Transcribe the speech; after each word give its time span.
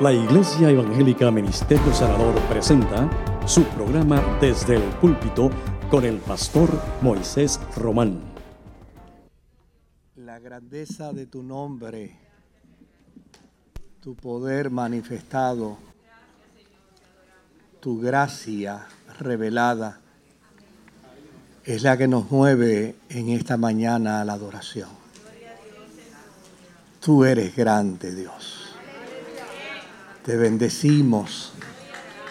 La 0.00 0.12
Iglesia 0.12 0.70
Evangélica 0.70 1.30
Ministerio 1.30 1.94
Sanador 1.94 2.34
presenta 2.48 3.08
su 3.46 3.62
programa 3.62 4.20
Desde 4.40 4.74
el 4.74 4.82
Púlpito 4.94 5.50
con 5.88 6.04
el 6.04 6.16
pastor 6.16 6.68
Moisés 7.00 7.60
Román. 7.76 8.20
La 10.16 10.40
grandeza 10.40 11.12
de 11.12 11.26
tu 11.26 11.44
nombre, 11.44 12.18
tu 14.00 14.16
poder 14.16 14.68
manifestado, 14.68 15.78
tu 17.78 18.00
gracia 18.00 18.88
revelada, 19.20 20.00
es 21.64 21.84
la 21.84 21.96
que 21.96 22.08
nos 22.08 22.28
mueve 22.32 22.96
en 23.10 23.28
esta 23.28 23.56
mañana 23.56 24.20
a 24.20 24.24
la 24.24 24.32
adoración. 24.32 24.88
Tú 27.00 27.24
eres 27.24 27.54
grande, 27.54 28.12
Dios. 28.12 28.53
Te 30.24 30.38
bendecimos, 30.38 31.52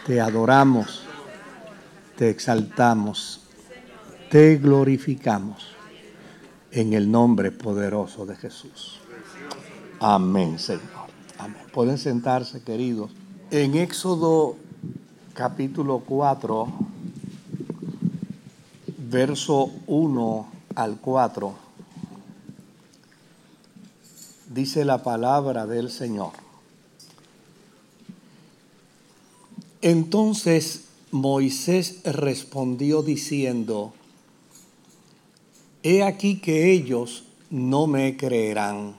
te 0.07 0.19
adoramos, 0.19 1.03
te 2.17 2.31
exaltamos, 2.31 3.41
te 4.31 4.57
glorificamos 4.57 5.75
en 6.71 6.93
el 6.93 7.11
nombre 7.11 7.51
poderoso 7.51 8.25
de 8.25 8.35
Jesús. 8.35 8.99
Amén, 9.99 10.57
Señor. 10.57 10.81
Amén. 11.37 11.61
Pueden 11.71 11.99
sentarse, 11.99 12.63
queridos. 12.63 13.11
En 13.51 13.75
Éxodo 13.75 14.55
capítulo 15.35 15.99
4, 15.99 16.67
verso 19.07 19.69
1 19.85 20.47
al 20.73 20.97
4, 20.99 21.53
dice 24.49 24.83
la 24.83 25.03
palabra 25.03 25.67
del 25.67 25.91
Señor. 25.91 26.42
Entonces 29.83 30.85
Moisés 31.11 31.97
respondió 32.05 33.03
diciendo, 33.03 33.93
He 35.83 36.03
aquí 36.03 36.37
que 36.37 36.71
ellos 36.71 37.25
no 37.49 37.85
me 37.87 38.15
creerán, 38.15 38.95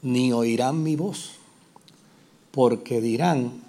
ni 0.00 0.32
oirán 0.32 0.82
mi 0.82 0.96
voz, 0.96 1.32
porque 2.50 3.02
dirán, 3.02 3.62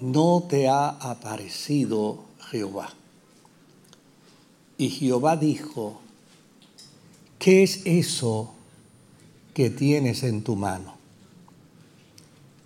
no 0.00 0.44
te 0.48 0.68
ha 0.68 0.90
aparecido 0.90 2.20
Jehová. 2.48 2.92
Y 4.78 4.90
Jehová 4.90 5.36
dijo, 5.36 6.00
¿qué 7.40 7.64
es 7.64 7.84
eso 7.84 8.54
que 9.54 9.70
tienes 9.70 10.22
en 10.22 10.44
tu 10.44 10.54
mano? 10.54 10.94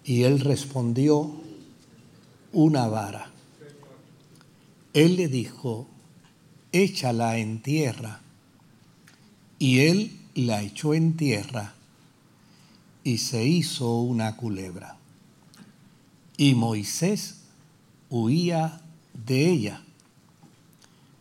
Y 0.05 0.25
él 0.25 0.41
respondió, 0.41 1.46
una 2.57 2.89
vara. 2.89 3.31
Él 4.95 5.17
le 5.17 5.29
dijo, 5.29 5.87
échala 6.73 7.37
en 7.37 7.61
tierra. 7.61 8.23
Y 9.59 9.81
él 9.81 10.19
la 10.35 10.63
echó 10.63 10.95
en 10.95 11.19
tierra 11.19 11.75
y 13.05 13.19
se 13.19 13.45
hizo 13.45 14.01
una 14.01 14.37
culebra. 14.37 14.97
Y 16.39 16.55
Moisés 16.55 17.43
huía 18.09 18.81
de 19.13 19.51
ella. 19.51 19.83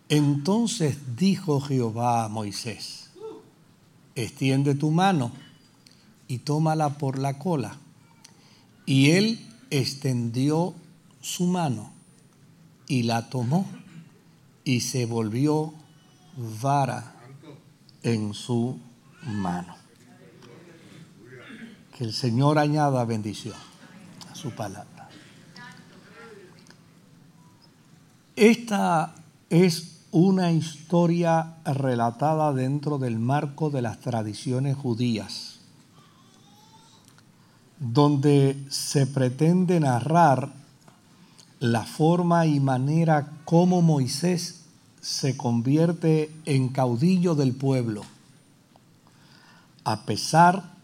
Entonces 0.08 1.18
dijo 1.18 1.60
Jehová 1.60 2.24
a 2.24 2.30
Moisés, 2.30 3.10
extiende 4.16 4.74
tu 4.74 4.90
mano 4.90 5.34
y 6.30 6.38
tómala 6.38 6.98
por 6.98 7.20
la 7.20 7.38
cola. 7.38 7.78
Y 8.86 9.12
él 9.12 9.46
extendió 9.70 10.76
su 11.26 11.48
mano 11.48 11.92
y 12.88 13.02
la 13.02 13.30
tomó 13.30 13.66
y 14.64 14.82
se 14.82 15.08
volvió 15.08 15.74
vara 16.62 17.16
en 18.04 18.36
su 18.36 18.80
mano. 19.24 19.76
Que 21.98 22.04
el 22.04 22.14
Señor 22.14 22.60
añada 22.60 23.04
bendición 23.06 23.56
a 24.32 24.36
su 24.36 24.52
palabra. 24.52 25.10
Esta 28.36 29.16
es 29.50 30.02
una 30.12 30.52
historia 30.52 31.56
relatada 31.66 32.54
dentro 32.54 33.00
del 33.00 33.18
marco 33.18 33.72
de 33.72 33.82
las 33.82 34.00
tradiciones 34.00 34.78
judías, 34.78 35.60
donde 37.80 38.64
se 38.70 39.08
pretende 39.08 39.80
narrar 39.80 40.65
la 41.72 41.84
forma 41.84 42.46
y 42.46 42.60
manera 42.60 43.32
como 43.44 43.82
Moisés 43.82 44.62
se 45.02 45.36
convierte 45.36 46.32
en 46.46 46.70
caudillo 46.70 47.34
del 47.34 47.54
pueblo, 47.54 48.04
a 49.84 50.06
pesar 50.06 50.76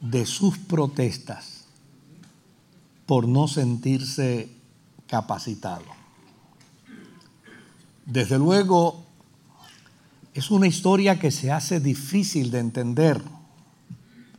de 0.00 0.26
sus 0.26 0.58
protestas 0.58 1.64
por 3.06 3.28
no 3.28 3.46
sentirse 3.46 4.50
capacitado. 5.06 5.84
Desde 8.04 8.38
luego, 8.38 9.04
es 10.34 10.50
una 10.50 10.66
historia 10.66 11.18
que 11.20 11.30
se 11.30 11.52
hace 11.52 11.78
difícil 11.78 12.50
de 12.50 12.58
entender, 12.58 13.22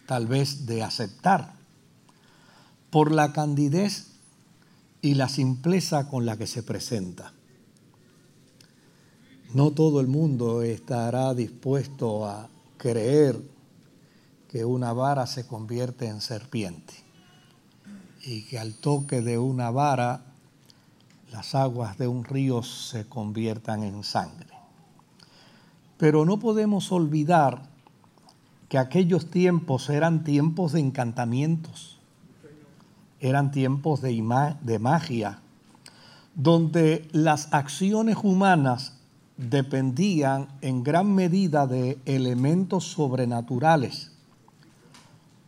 tal 0.05 0.27
vez 0.27 0.65
de 0.65 0.83
aceptar, 0.83 1.53
por 2.89 3.11
la 3.11 3.31
candidez 3.31 4.10
y 5.01 5.16
la 5.16 5.28
simpleza 5.28 6.07
con 6.07 6.25
la 6.25 6.38
que 6.38 6.47
se 6.47 6.63
presenta. 6.63 7.34
No 9.53 9.72
todo 9.72 10.00
el 10.00 10.07
mundo 10.07 10.62
estará 10.62 11.34
dispuesto 11.34 12.25
a 12.25 12.50
creer 12.78 13.41
que 14.47 14.63
una 14.63 14.94
vara 14.94 15.28
se 15.28 15.45
convierte 15.47 16.07
en 16.07 16.22
serpiente 16.22 16.94
y 18.23 18.44
que 18.44 18.59
al 18.59 18.75
toque 18.75 19.22
de 19.22 19.38
una 19.38 19.72
vara 19.72 20.25
las 21.31 21.56
aguas 21.56 21.97
de 21.97 22.07
un 22.07 22.23
río 22.23 22.62
se 22.62 23.07
conviertan 23.07 23.83
en 23.83 24.03
sangre. 24.03 24.50
Pero 25.97 26.25
no 26.25 26.39
podemos 26.39 26.91
olvidar 26.91 27.69
que 28.69 28.78
aquellos 28.78 29.29
tiempos 29.31 29.89
eran 29.89 30.23
tiempos 30.23 30.73
de 30.73 30.81
encantamientos 30.81 32.00
eran 33.21 33.51
tiempos 33.51 34.01
de, 34.01 34.55
de 34.61 34.79
magia, 34.79 35.39
donde 36.35 37.07
las 37.11 37.53
acciones 37.53 38.17
humanas 38.21 38.97
dependían 39.37 40.47
en 40.61 40.83
gran 40.83 41.13
medida 41.13 41.67
de 41.67 41.99
elementos 42.05 42.85
sobrenaturales 42.85 44.11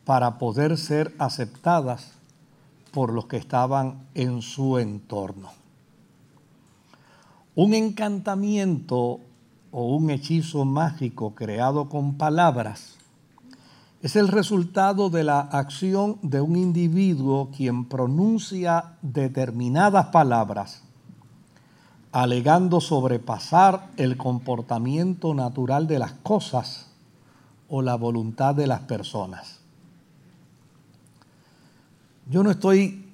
para 0.06 0.38
poder 0.38 0.78
ser 0.78 1.14
aceptadas 1.18 2.12
por 2.92 3.12
los 3.12 3.26
que 3.26 3.38
estaban 3.38 4.06
en 4.14 4.42
su 4.42 4.78
entorno. 4.78 5.50
Un 7.56 7.74
encantamiento 7.74 9.20
o 9.72 9.96
un 9.96 10.10
hechizo 10.12 10.66
mágico 10.66 11.34
creado 11.34 11.90
con 11.90 12.16
palabras 12.16 12.98
es 14.04 14.18
el 14.18 14.28
resultado 14.28 15.10
de 15.10 15.24
la 15.24 15.40
acción 15.40 16.20
de 16.22 16.42
un 16.42 16.58
individuo 16.58 17.50
quien 17.56 17.86
pronuncia 17.86 18.98
determinadas 19.02 20.08
palabras, 20.08 20.84
alegando 22.12 22.82
sobrepasar 22.82 23.92
el 23.96 24.18
comportamiento 24.18 25.34
natural 25.34 25.88
de 25.88 26.00
las 26.00 26.12
cosas 26.12 26.88
o 27.70 27.82
la 27.82 27.96
voluntad 27.96 28.54
de 28.54 28.68
las 28.68 28.82
personas. 28.82 29.62
Yo 32.30 32.44
no 32.44 32.52
estoy 32.52 33.10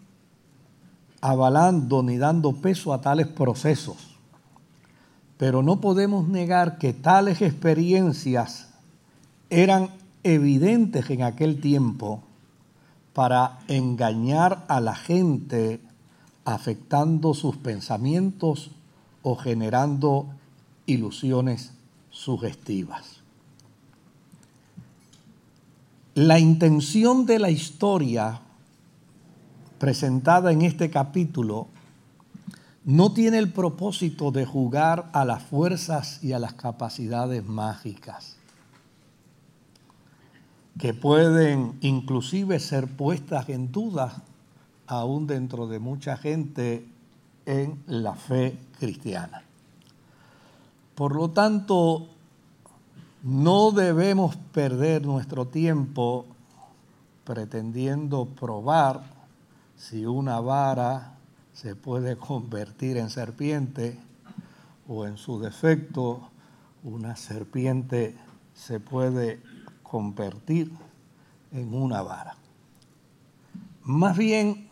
avalando 1.21 2.01
ni 2.01 2.17
dando 2.17 2.53
peso 2.53 2.93
a 2.93 3.01
tales 3.01 3.27
procesos, 3.27 4.17
pero 5.37 5.61
no 5.61 5.79
podemos 5.81 6.27
negar 6.27 6.79
que 6.79 6.93
tales 6.93 7.43
experiencias 7.43 8.69
eran 9.51 9.98
evidentes 10.23 11.09
en 11.09 11.23
aquel 11.23 11.61
tiempo 11.61 12.23
para 13.13 13.59
engañar 13.67 14.65
a 14.67 14.79
la 14.79 14.95
gente 14.95 15.81
afectando 16.45 17.33
sus 17.33 17.57
pensamientos 17.57 18.71
o 19.21 19.35
generando 19.35 20.27
ilusiones 20.85 21.71
sugestivas. 22.09 23.21
La 26.15 26.39
intención 26.39 27.25
de 27.25 27.39
la 27.39 27.49
historia 27.49 28.41
presentada 29.77 30.51
en 30.51 30.63
este 30.63 30.89
capítulo 30.89 31.67
no 32.83 33.13
tiene 33.13 33.37
el 33.37 33.51
propósito 33.53 34.31
de 34.31 34.45
jugar 34.45 35.09
a 35.13 35.23
las 35.23 35.43
fuerzas 35.43 36.23
y 36.23 36.33
a 36.33 36.39
las 36.39 36.53
capacidades 36.53 37.45
mágicas 37.45 38.38
que 40.79 40.93
pueden 40.93 41.77
inclusive 41.81 42.57
ser 42.59 42.87
puestas 42.87 43.49
en 43.49 43.71
duda 43.71 44.23
aún 44.87 45.27
dentro 45.27 45.67
de 45.67 45.77
mucha 45.77 46.15
gente 46.15 46.87
en 47.45 47.83
la 47.85 48.15
fe 48.15 48.57
cristiana. 48.79 49.43
Por 50.95 51.15
lo 51.15 51.31
tanto, 51.31 52.07
no 53.23 53.71
debemos 53.71 54.37
perder 54.37 55.05
nuestro 55.05 55.47
tiempo 55.47 56.25
pretendiendo 57.25 58.25
probar 58.25 59.03
si 59.75 60.05
una 60.05 60.39
vara 60.39 61.17
se 61.53 61.75
puede 61.75 62.15
convertir 62.17 62.95
en 62.95 63.09
serpiente 63.09 63.99
o 64.87 65.05
en 65.05 65.17
su 65.17 65.41
defecto 65.41 66.29
una 66.83 67.17
serpiente 67.17 68.15
se 68.53 68.79
puede 68.79 69.41
convertir 69.89 70.71
en 71.51 71.73
una 71.73 72.01
vara. 72.01 72.35
Más 73.83 74.17
bien, 74.17 74.67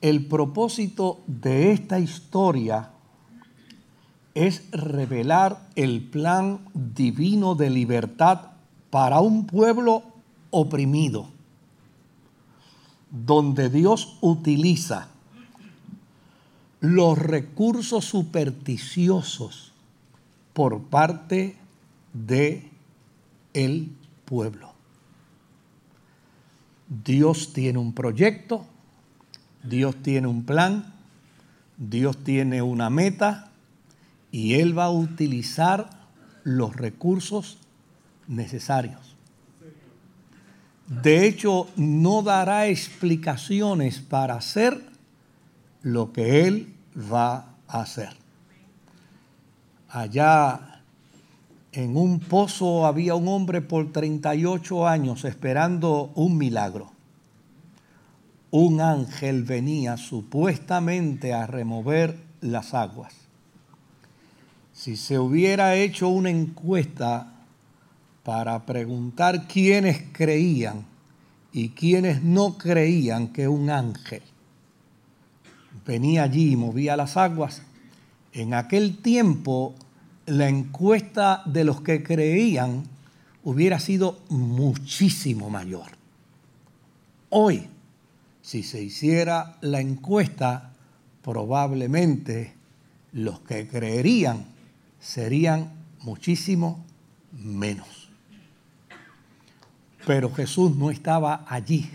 el 0.00 0.26
propósito 0.26 1.20
de 1.26 1.72
esta 1.72 1.98
historia 1.98 2.90
es 4.34 4.70
revelar 4.70 5.68
el 5.74 6.02
plan 6.02 6.60
divino 6.74 7.54
de 7.54 7.70
libertad 7.70 8.52
para 8.90 9.20
un 9.20 9.46
pueblo 9.46 10.02
oprimido, 10.50 11.26
donde 13.10 13.70
Dios 13.70 14.18
utiliza 14.20 15.08
los 16.80 17.18
recursos 17.18 18.04
supersticiosos 18.04 19.72
por 20.52 20.82
parte 20.82 21.56
de 22.12 22.70
el 23.54 23.97
pueblo. 24.28 24.74
Dios 26.88 27.52
tiene 27.54 27.78
un 27.78 27.94
proyecto, 27.94 28.66
Dios 29.62 29.96
tiene 30.02 30.26
un 30.26 30.44
plan, 30.44 30.94
Dios 31.78 32.22
tiene 32.24 32.60
una 32.60 32.90
meta 32.90 33.50
y 34.30 34.54
Él 34.54 34.78
va 34.78 34.84
a 34.84 34.90
utilizar 34.90 35.88
los 36.44 36.76
recursos 36.76 37.58
necesarios. 38.26 39.16
De 40.86 41.26
hecho, 41.26 41.68
no 41.76 42.22
dará 42.22 42.66
explicaciones 42.66 44.00
para 44.00 44.34
hacer 44.34 44.82
lo 45.82 46.12
que 46.12 46.46
Él 46.46 46.74
va 47.12 47.54
a 47.66 47.82
hacer. 47.82 48.16
Allá 49.88 50.77
en 51.72 51.96
un 51.96 52.20
pozo 52.20 52.86
había 52.86 53.14
un 53.14 53.28
hombre 53.28 53.60
por 53.60 53.92
38 53.92 54.86
años 54.86 55.24
esperando 55.24 56.10
un 56.14 56.38
milagro 56.38 56.98
un 58.50 58.80
ángel 58.80 59.42
venía 59.42 59.96
supuestamente 59.96 61.34
a 61.34 61.46
remover 61.46 62.18
las 62.40 62.72
aguas. 62.74 63.14
Si 64.72 64.96
se 64.96 65.18
hubiera 65.18 65.74
hecho 65.74 66.08
una 66.08 66.30
encuesta 66.30 67.34
para 68.22 68.64
preguntar 68.64 69.46
quiénes 69.48 70.04
creían 70.12 70.86
y 71.52 71.70
quiénes 71.70 72.22
no 72.22 72.56
creían 72.56 73.28
que 73.28 73.48
un 73.48 73.70
ángel 73.70 74.22
venía 75.86 76.22
allí 76.22 76.52
y 76.52 76.56
movía 76.56 76.96
las 76.96 77.16
aguas, 77.16 77.62
en 78.32 78.54
aquel 78.54 78.98
tiempo 78.98 79.74
la 80.28 80.48
encuesta 80.48 81.42
de 81.46 81.64
los 81.64 81.80
que 81.80 82.02
creían 82.02 82.84
hubiera 83.44 83.80
sido 83.80 84.20
muchísimo 84.28 85.48
mayor. 85.48 85.86
Hoy, 87.30 87.68
si 88.42 88.62
se 88.62 88.82
hiciera 88.82 89.56
la 89.62 89.80
encuesta, 89.80 90.72
probablemente 91.22 92.54
los 93.12 93.40
que 93.40 93.68
creerían 93.68 94.44
serían 95.00 95.72
muchísimo 96.02 96.84
menos. 97.32 98.10
Pero 100.06 100.32
Jesús 100.32 100.76
no 100.76 100.90
estaba 100.90 101.44
allí 101.48 101.90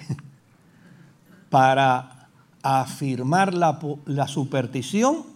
para 1.49 2.29
afirmar 2.63 3.53
la, 3.53 3.79
la 4.05 4.27
superstición 4.27 5.32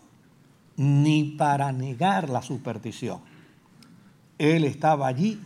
ni 0.77 1.24
para 1.24 1.71
negar 1.71 2.29
la 2.29 2.41
superstición. 2.41 3.19
Él 4.38 4.63
estaba 4.63 5.07
allí 5.07 5.41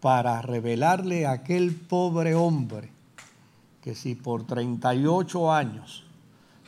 para 0.00 0.42
revelarle 0.42 1.26
a 1.26 1.32
aquel 1.32 1.74
pobre 1.74 2.34
hombre 2.34 2.90
que 3.80 3.94
si 3.94 4.16
por 4.16 4.44
38 4.44 5.52
años 5.52 6.04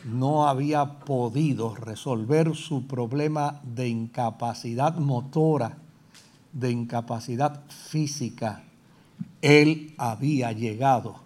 no 0.05 0.49
había 0.49 1.00
podido 1.00 1.75
resolver 1.75 2.55
su 2.55 2.87
problema 2.87 3.61
de 3.65 3.89
incapacidad 3.89 4.97
motora, 4.97 5.79
de 6.53 6.71
incapacidad 6.71 7.65
física, 7.69 8.62
él 9.43 9.94
había 9.99 10.53
llegado 10.53 11.17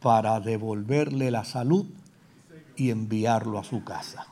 para 0.00 0.40
devolverle 0.40 1.30
la 1.30 1.44
salud 1.44 1.86
y 2.76 2.90
enviarlo 2.90 3.60
a 3.60 3.64
su 3.64 3.84
casa. 3.84 4.26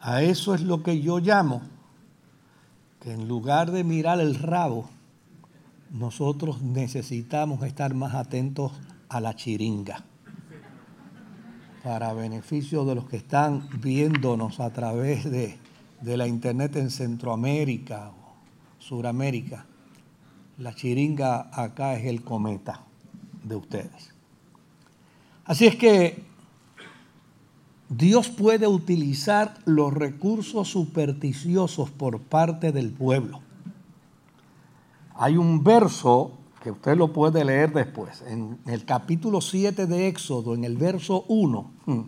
A 0.00 0.22
eso 0.22 0.54
es 0.54 0.62
lo 0.62 0.82
que 0.82 1.00
yo 1.00 1.18
llamo 1.18 1.62
que 3.00 3.12
en 3.12 3.28
lugar 3.28 3.70
de 3.70 3.82
mirar 3.82 4.20
el 4.20 4.34
rabo, 4.34 4.88
nosotros 5.90 6.60
necesitamos 6.62 7.62
estar 7.62 7.94
más 7.94 8.14
atentos 8.14 8.72
a 9.08 9.20
la 9.20 9.34
chiringa. 9.34 10.04
Para 11.82 12.12
beneficio 12.12 12.84
de 12.84 12.94
los 12.94 13.06
que 13.08 13.16
están 13.16 13.68
viéndonos 13.80 14.60
a 14.60 14.70
través 14.70 15.30
de, 15.30 15.58
de 16.02 16.16
la 16.18 16.26
internet 16.26 16.76
en 16.76 16.90
Centroamérica 16.90 18.10
o 18.10 18.34
Suramérica, 18.78 19.64
la 20.58 20.74
chiringa 20.74 21.48
acá 21.52 21.94
es 21.94 22.04
el 22.04 22.22
cometa 22.22 22.82
de 23.42 23.56
ustedes. 23.56 24.14
Así 25.46 25.66
es 25.66 25.76
que 25.76 26.29
Dios 27.90 28.28
puede 28.28 28.68
utilizar 28.68 29.58
los 29.64 29.92
recursos 29.92 30.68
supersticiosos 30.68 31.90
por 31.90 32.20
parte 32.20 32.70
del 32.70 32.90
pueblo. 32.90 33.40
Hay 35.16 35.36
un 35.36 35.64
verso 35.64 36.30
que 36.62 36.70
usted 36.70 36.96
lo 36.96 37.12
puede 37.12 37.44
leer 37.44 37.72
después, 37.72 38.22
en 38.28 38.58
el 38.66 38.84
capítulo 38.84 39.40
7 39.40 39.86
de 39.86 40.06
Éxodo, 40.06 40.54
en 40.54 40.64
el 40.64 40.76
verso 40.76 41.24
1, 41.26 41.70
hmm, 41.86 42.00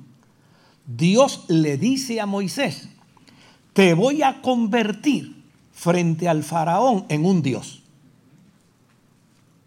Dios 0.86 1.46
le 1.48 1.76
dice 1.76 2.20
a 2.20 2.26
Moisés, 2.26 2.88
te 3.72 3.94
voy 3.94 4.22
a 4.22 4.40
convertir 4.40 5.42
frente 5.72 6.28
al 6.28 6.44
faraón 6.44 7.06
en 7.08 7.24
un 7.24 7.42
Dios. 7.42 7.82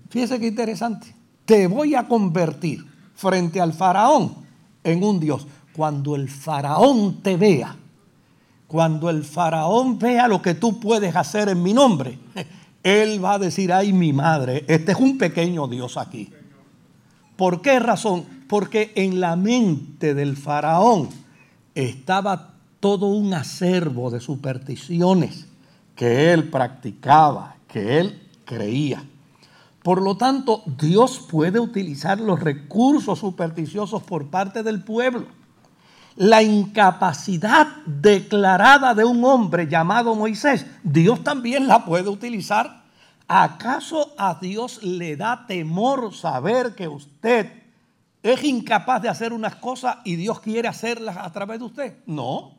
Fíjese 0.10 0.40
qué 0.40 0.48
interesante. 0.48 1.14
Te 1.46 1.68
voy 1.68 1.96
a 1.96 2.08
convertir 2.08 2.86
frente 3.16 3.60
al 3.60 3.74
faraón 3.74 4.36
en 4.84 5.04
un 5.04 5.20
Dios. 5.20 5.48
Cuando 5.76 6.16
el 6.16 6.30
faraón 6.30 7.22
te 7.22 7.36
vea, 7.36 7.76
cuando 8.66 9.10
el 9.10 9.26
faraón 9.26 10.00
vea 10.00 10.28
lo 10.30 10.42
que 10.42 10.54
tú 10.54 10.80
puedes 10.80 11.14
hacer 11.16 11.50
en 11.50 11.62
mi 11.62 11.74
nombre, 11.74 12.18
él 12.84 13.24
va 13.24 13.34
a 13.34 13.40
decir, 13.40 13.74
ay 13.74 13.92
mi 13.92 14.14
madre, 14.14 14.64
este 14.70 14.94
es 14.94 14.98
un 14.98 15.18
pequeño 15.18 15.68
Dios 15.68 15.98
aquí. 15.98 16.32
¿Por 17.36 17.62
qué 17.62 17.80
razón? 17.80 18.24
Porque 18.48 18.94
en 18.96 19.20
la 19.20 19.36
mente 19.36 20.14
del 20.14 20.38
faraón 20.38 21.10
estaba 21.74 22.54
todo 22.80 23.08
un 23.08 23.34
acervo 23.34 24.12
de 24.12 24.22
supersticiones 24.22 25.46
que 25.94 26.32
él 26.32 26.50
practicaba, 26.50 27.58
que 27.68 28.00
él 28.00 28.22
creía. 28.46 29.04
Por 29.84 30.02
lo 30.02 30.16
tanto, 30.16 30.64
Dios 30.66 31.28
puede 31.30 31.60
utilizar 31.60 32.20
los 32.22 32.40
recursos 32.40 33.20
supersticiosos 33.20 34.04
por 34.04 34.28
parte 34.28 34.64
del 34.64 34.82
pueblo. 34.82 35.26
La 36.16 36.42
incapacidad 36.42 37.68
declarada 37.86 38.94
de 38.94 39.04
un 39.04 39.24
hombre 39.26 39.68
llamado 39.68 40.16
Moisés, 40.16 40.66
Dios 40.82 41.24
también 41.24 41.68
la 41.68 41.84
puede 41.84 42.10
utilizar. 42.10 42.84
¿Acaso 43.28 44.14
a 44.18 44.36
Dios 44.36 44.82
le 44.82 45.18
da 45.18 45.46
temor 45.46 46.16
saber 46.16 46.74
que 46.74 46.88
usted 46.88 47.52
es 48.24 48.44
incapaz 48.44 49.02
de 49.02 49.10
hacer 49.10 49.34
unas 49.34 49.56
cosas 49.56 49.98
y 50.06 50.16
Dios 50.16 50.40
quiere 50.40 50.70
hacerlas 50.70 51.18
a 51.18 51.32
través 51.34 51.60
de 51.60 51.66
usted? 51.66 51.98
No. 52.06 52.56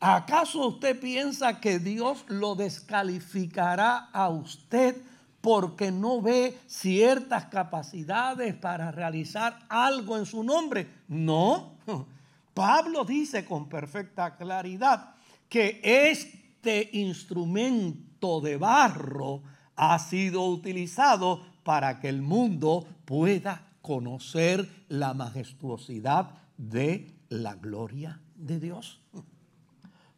¿Acaso 0.00 0.66
usted 0.66 0.98
piensa 0.98 1.60
que 1.60 1.78
Dios 1.78 2.24
lo 2.26 2.56
descalificará 2.56 4.08
a 4.12 4.30
usted 4.30 4.96
porque 5.40 5.90
no 5.90 6.20
ve 6.20 6.58
ciertas 6.66 7.46
capacidades 7.46 8.54
para 8.54 8.90
realizar 8.90 9.58
algo 9.68 10.16
en 10.16 10.26
su 10.26 10.42
nombre? 10.42 10.88
No. 11.08 11.76
Pablo 12.54 13.04
dice 13.04 13.44
con 13.44 13.68
perfecta 13.68 14.36
claridad 14.36 15.14
que 15.48 15.80
este 15.82 16.90
instrumento 16.92 18.40
de 18.40 18.56
barro 18.56 19.42
ha 19.76 19.98
sido 19.98 20.46
utilizado 20.46 21.42
para 21.62 22.00
que 22.00 22.08
el 22.08 22.20
mundo 22.20 22.86
pueda 23.04 23.66
conocer 23.80 24.68
la 24.88 25.14
majestuosidad 25.14 26.30
de 26.56 27.14
la 27.30 27.54
gloria 27.54 28.20
de 28.34 28.60
Dios. 28.60 29.00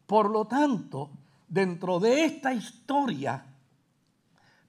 Por 0.05 0.29
lo 0.29 0.45
tanto, 0.45 1.11
dentro 1.47 1.99
de 1.99 2.25
esta 2.25 2.53
historia 2.53 3.45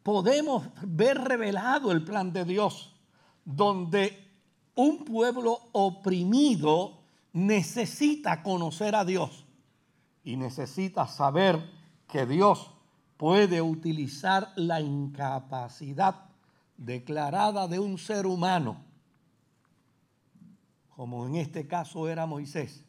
podemos 0.04 0.68
ver 0.82 1.18
revelado 1.18 1.90
el 1.90 2.04
plan 2.04 2.32
de 2.32 2.44
Dios, 2.44 2.94
donde 3.44 4.30
un 4.76 5.04
pueblo 5.04 5.58
oprimido 5.72 7.00
necesita 7.32 8.42
conocer 8.42 8.94
a 8.94 9.04
Dios 9.04 9.46
y 10.22 10.36
necesita 10.36 11.06
saber 11.06 11.58
que 12.06 12.26
Dios 12.26 12.70
puede 13.16 13.62
utilizar 13.62 14.52
la 14.56 14.80
incapacidad 14.82 16.26
declarada 16.76 17.66
de 17.66 17.78
un 17.78 17.96
ser 17.96 18.26
humano, 18.26 18.84
como 20.90 21.26
en 21.26 21.36
este 21.36 21.66
caso 21.66 22.08
era 22.10 22.26
Moisés, 22.26 22.84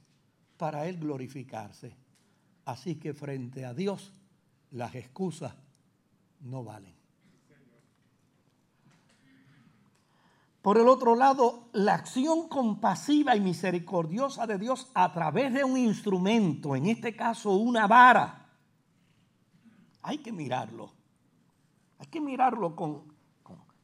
para 0.57 0.85
él 0.85 0.99
glorificarse. 0.99 1.95
Así 2.65 2.95
que 2.95 3.13
frente 3.13 3.63
a 3.63 3.73
Dios 3.73 4.11
las 4.71 4.95
excusas 4.95 5.53
no 6.41 6.63
valen. 6.63 7.04
Por 10.65 10.79
el 10.79 10.87
otro 10.87 11.15
lado, 11.15 11.69
la 11.73 11.93
acción 11.93 12.49
compasiva 12.49 13.35
y 13.35 13.39
misericordiosa 13.39 14.47
de 14.47 14.57
Dios 14.57 14.89
a 14.95 15.11
través 15.11 15.53
de 15.53 15.63
un 15.63 15.77
instrumento, 15.77 16.75
en 16.75 16.87
este 16.87 17.15
caso 17.15 17.51
una 17.51 17.85
vara, 17.85 18.49
hay 20.01 20.17
que 20.17 20.31
mirarlo. 20.31 20.91
Hay 21.99 22.07
que 22.07 22.19
mirarlo 22.19 22.75
con, 22.75 23.03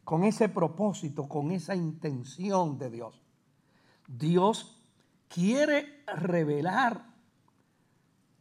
con, 0.03 0.23
ese 0.23 0.49
propósito, 0.49 1.29
con 1.29 1.51
esa 1.51 1.75
intención 1.75 2.79
de 2.79 2.89
Dios. 2.89 3.21
Dios 4.07 4.83
quiere 5.27 6.03
revelar 6.07 7.05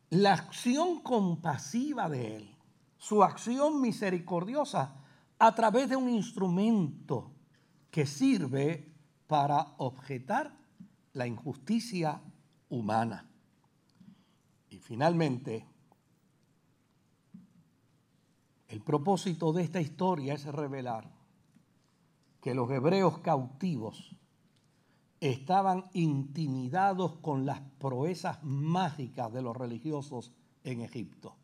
la 0.09 0.33
acción 0.33 1.03
compasiva 1.03 2.09
de 2.09 2.37
Él, 2.37 2.57
su 2.97 3.23
acción 3.23 3.83
misericordiosa 3.83 4.95
a 5.39 5.55
través 5.55 5.91
de 5.91 5.97
un 5.97 6.09
instrumento 6.09 7.33
que 7.91 8.07
sirve 8.07 8.93
para 9.27 9.75
objetar 9.79 10.57
la 11.13 11.27
injusticia 11.27 12.21
humana. 12.69 13.29
Y 14.71 14.79
finalmente, 14.79 15.67
el 18.69 18.81
propósito 18.83 19.53
de 19.53 19.65
esta 19.65 19.81
historia 19.81 20.35
es 20.35 20.45
revelar 20.45 21.11
que 22.41 22.55
los 22.55 22.71
hebreos 22.71 23.19
cautivos 23.19 24.17
estaban 25.21 25.85
intimidados 25.93 27.17
con 27.17 27.45
las 27.45 27.61
proezas 27.79 28.43
mágicas 28.43 29.33
de 29.33 29.43
los 29.43 29.57
religiosos 29.57 30.33
en 30.65 30.81
Egipto. 30.81 31.37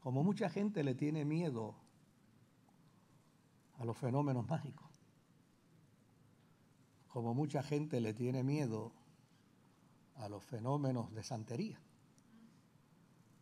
Como 0.00 0.24
mucha 0.24 0.48
gente 0.48 0.82
le 0.82 0.94
tiene 0.94 1.24
miedo 1.24 1.76
a 3.80 3.84
los 3.84 3.96
fenómenos 3.96 4.46
mágicos. 4.46 4.88
Como 7.08 7.34
mucha 7.34 7.62
gente 7.62 8.00
le 8.00 8.12
tiene 8.12 8.44
miedo 8.44 8.92
a 10.16 10.28
los 10.28 10.44
fenómenos 10.44 11.12
de 11.14 11.22
santería. 11.22 11.80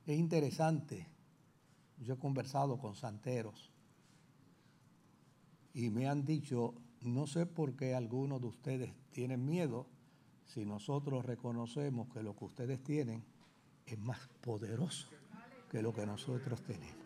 Es 0.07 0.17
interesante, 0.17 1.09
yo 1.99 2.15
he 2.15 2.19
conversado 2.19 2.79
con 2.79 2.95
santeros 2.95 3.73
y 5.75 5.91
me 5.91 6.09
han 6.09 6.25
dicho, 6.25 6.75
no 7.03 7.27
sé 7.27 7.45
por 7.45 7.77
qué 7.77 7.95
algunos 7.95 8.41
de 8.41 8.47
ustedes 8.47 8.95
tienen 9.11 9.45
miedo 9.45 9.89
si 10.47 10.65
nosotros 10.65 11.27
reconocemos 11.27 12.09
que 12.11 12.23
lo 12.23 12.37
que 12.37 12.45
ustedes 12.45 12.83
tienen 12.83 13.25
es 13.85 13.99
más 13.99 14.29
poderoso 14.41 15.09
que 15.69 15.83
lo 15.83 15.93
que 15.93 16.07
nosotros 16.07 16.63
tenemos. 16.63 16.97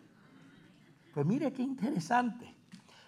Pues 1.13 1.25
mire 1.25 1.51
qué 1.51 1.63
interesante. 1.63 2.62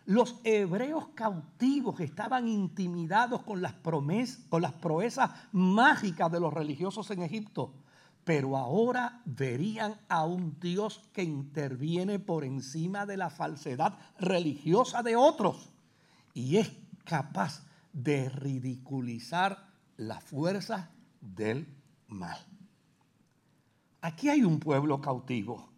Los 0.05 0.39
hebreos 0.43 1.07
cautivos 1.15 1.99
estaban 1.99 2.47
intimidados 2.47 3.41
con 3.41 3.61
las, 3.61 3.73
promesas, 3.73 4.45
con 4.49 4.61
las 4.61 4.73
proezas 4.73 5.31
mágicas 5.51 6.31
de 6.31 6.39
los 6.39 6.53
religiosos 6.53 7.09
en 7.09 7.23
Egipto, 7.23 7.73
pero 8.23 8.55
ahora 8.55 9.21
verían 9.25 9.99
a 10.07 10.25
un 10.25 10.59
Dios 10.59 11.09
que 11.11 11.23
interviene 11.23 12.19
por 12.19 12.43
encima 12.43 13.07
de 13.07 13.17
la 13.17 13.31
falsedad 13.31 13.97
religiosa 14.19 15.01
de 15.01 15.15
otros 15.15 15.71
y 16.35 16.57
es 16.57 16.71
capaz 17.03 17.65
de 17.91 18.29
ridiculizar 18.29 19.69
la 19.97 20.19
fuerza 20.19 20.91
del 21.21 21.67
mal. 22.07 22.37
Aquí 24.01 24.29
hay 24.29 24.43
un 24.43 24.59
pueblo 24.59 25.01
cautivo 25.01 25.74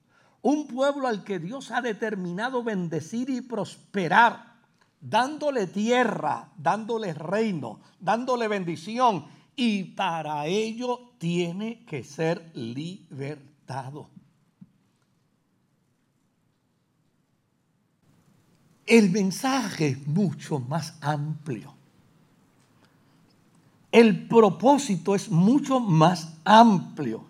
un 0.48 0.66
pueblo 0.66 1.10
al 1.10 1.25
que 1.25 1.39
Dios 1.39 1.72
ha 1.72 1.82
determinado 1.82 2.63
bendecir 2.63 3.30
y 3.30 3.42
prosperar, 3.42 4.54
dándole 5.01 5.68
tierra, 5.68 6.54
dándole 6.56 7.13
reino, 7.13 7.82
dándole 8.00 8.48
bendición. 8.48 9.25
Y 9.58 9.84
para 9.84 10.46
ello 10.46 11.12
tiene 11.18 11.84
que 11.84 12.01
ser 12.06 12.50
libertado. 12.54 14.10
El 18.86 19.12
mensaje 19.12 19.88
es 19.89 20.08
mucho 20.08 20.60
más 20.60 20.98
amplio. 21.01 21.75
El 23.92 24.30
propósito 24.30 25.13
es 25.13 25.30
mucho 25.30 25.82
más 25.82 26.38
amplio. 26.46 27.25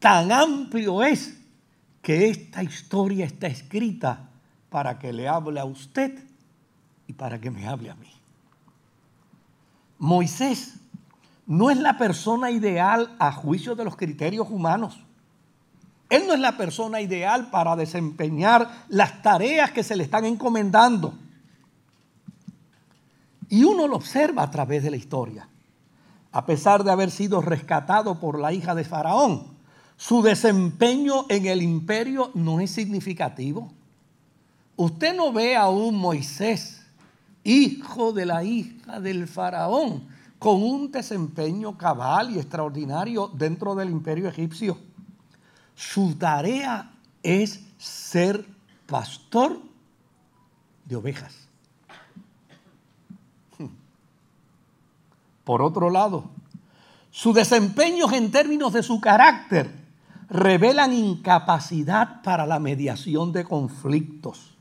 Tan 0.00 0.32
amplio 0.32 1.04
es 1.04 1.43
que 2.04 2.28
esta 2.28 2.62
historia 2.62 3.24
está 3.24 3.48
escrita 3.48 4.28
para 4.68 4.98
que 4.98 5.12
le 5.12 5.26
hable 5.26 5.58
a 5.58 5.64
usted 5.64 6.22
y 7.08 7.14
para 7.14 7.40
que 7.40 7.50
me 7.50 7.66
hable 7.66 7.90
a 7.90 7.94
mí. 7.94 8.12
Moisés 9.98 10.74
no 11.46 11.70
es 11.70 11.78
la 11.78 11.96
persona 11.96 12.50
ideal 12.50 13.16
a 13.18 13.32
juicio 13.32 13.74
de 13.74 13.84
los 13.84 13.96
criterios 13.96 14.48
humanos. 14.50 15.00
Él 16.10 16.24
no 16.26 16.34
es 16.34 16.40
la 16.40 16.56
persona 16.58 17.00
ideal 17.00 17.48
para 17.50 17.74
desempeñar 17.74 18.84
las 18.88 19.22
tareas 19.22 19.70
que 19.70 19.82
se 19.82 19.96
le 19.96 20.04
están 20.04 20.26
encomendando. 20.26 21.14
Y 23.48 23.64
uno 23.64 23.88
lo 23.88 23.96
observa 23.96 24.42
a 24.42 24.50
través 24.50 24.82
de 24.82 24.90
la 24.90 24.96
historia. 24.96 25.48
A 26.32 26.44
pesar 26.44 26.84
de 26.84 26.90
haber 26.90 27.10
sido 27.10 27.40
rescatado 27.40 28.20
por 28.20 28.38
la 28.38 28.52
hija 28.52 28.74
de 28.74 28.84
Faraón, 28.84 29.53
su 29.96 30.22
desempeño 30.22 31.26
en 31.28 31.46
el 31.46 31.62
imperio 31.62 32.30
no 32.34 32.60
es 32.60 32.70
significativo. 32.70 33.72
Usted 34.76 35.14
no 35.14 35.32
ve 35.32 35.56
a 35.56 35.68
un 35.68 35.96
Moisés, 35.96 36.84
hijo 37.44 38.12
de 38.12 38.26
la 38.26 38.42
hija 38.42 39.00
del 39.00 39.28
faraón, 39.28 40.08
con 40.38 40.62
un 40.62 40.90
desempeño 40.90 41.78
cabal 41.78 42.30
y 42.30 42.38
extraordinario 42.38 43.28
dentro 43.28 43.74
del 43.74 43.90
imperio 43.90 44.28
egipcio. 44.28 44.76
Su 45.74 46.16
tarea 46.16 46.90
es 47.22 47.60
ser 47.78 48.44
pastor 48.86 49.60
de 50.84 50.96
ovejas. 50.96 51.34
Por 55.44 55.62
otro 55.62 55.90
lado, 55.90 56.30
su 57.10 57.32
desempeño 57.32 58.10
en 58.12 58.30
términos 58.30 58.72
de 58.72 58.82
su 58.82 59.00
carácter 59.00 59.83
revelan 60.28 60.92
incapacidad 60.92 62.22
para 62.22 62.46
la 62.46 62.58
mediación 62.58 63.32
de 63.32 63.44
conflictos. 63.44 64.56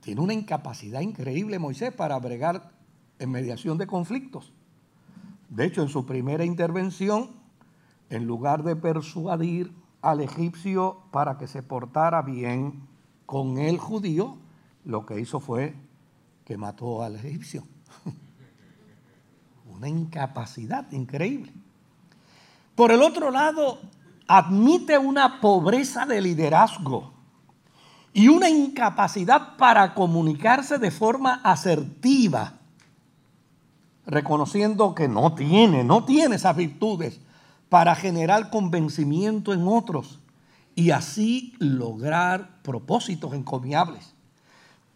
Tiene 0.00 0.20
una 0.20 0.32
incapacidad 0.32 1.00
increíble 1.00 1.58
Moisés 1.58 1.92
para 1.92 2.18
bregar 2.18 2.72
en 3.18 3.30
mediación 3.30 3.78
de 3.78 3.86
conflictos. 3.86 4.52
De 5.50 5.66
hecho, 5.66 5.82
en 5.82 5.88
su 5.88 6.06
primera 6.06 6.44
intervención, 6.44 7.30
en 8.10 8.26
lugar 8.26 8.62
de 8.62 8.76
persuadir 8.76 9.72
al 10.00 10.20
egipcio 10.20 11.02
para 11.10 11.36
que 11.36 11.46
se 11.46 11.62
portara 11.62 12.22
bien 12.22 12.86
con 13.26 13.58
el 13.58 13.78
judío, 13.78 14.38
lo 14.84 15.04
que 15.04 15.20
hizo 15.20 15.40
fue 15.40 15.74
que 16.44 16.56
mató 16.56 17.02
al 17.02 17.16
egipcio. 17.16 17.64
Una 19.70 19.88
incapacidad 19.88 20.90
increíble. 20.92 21.52
Por 22.78 22.92
el 22.92 23.02
otro 23.02 23.32
lado, 23.32 23.80
admite 24.28 24.98
una 24.98 25.40
pobreza 25.40 26.06
de 26.06 26.20
liderazgo 26.20 27.12
y 28.12 28.28
una 28.28 28.48
incapacidad 28.48 29.56
para 29.56 29.94
comunicarse 29.94 30.78
de 30.78 30.92
forma 30.92 31.40
asertiva, 31.42 32.52
reconociendo 34.06 34.94
que 34.94 35.08
no 35.08 35.34
tiene, 35.34 35.82
no 35.82 36.04
tiene 36.04 36.36
esas 36.36 36.54
virtudes 36.54 37.20
para 37.68 37.96
generar 37.96 38.48
convencimiento 38.48 39.52
en 39.52 39.66
otros 39.66 40.20
y 40.76 40.92
así 40.92 41.54
lograr 41.58 42.62
propósitos 42.62 43.34
encomiables. 43.34 44.14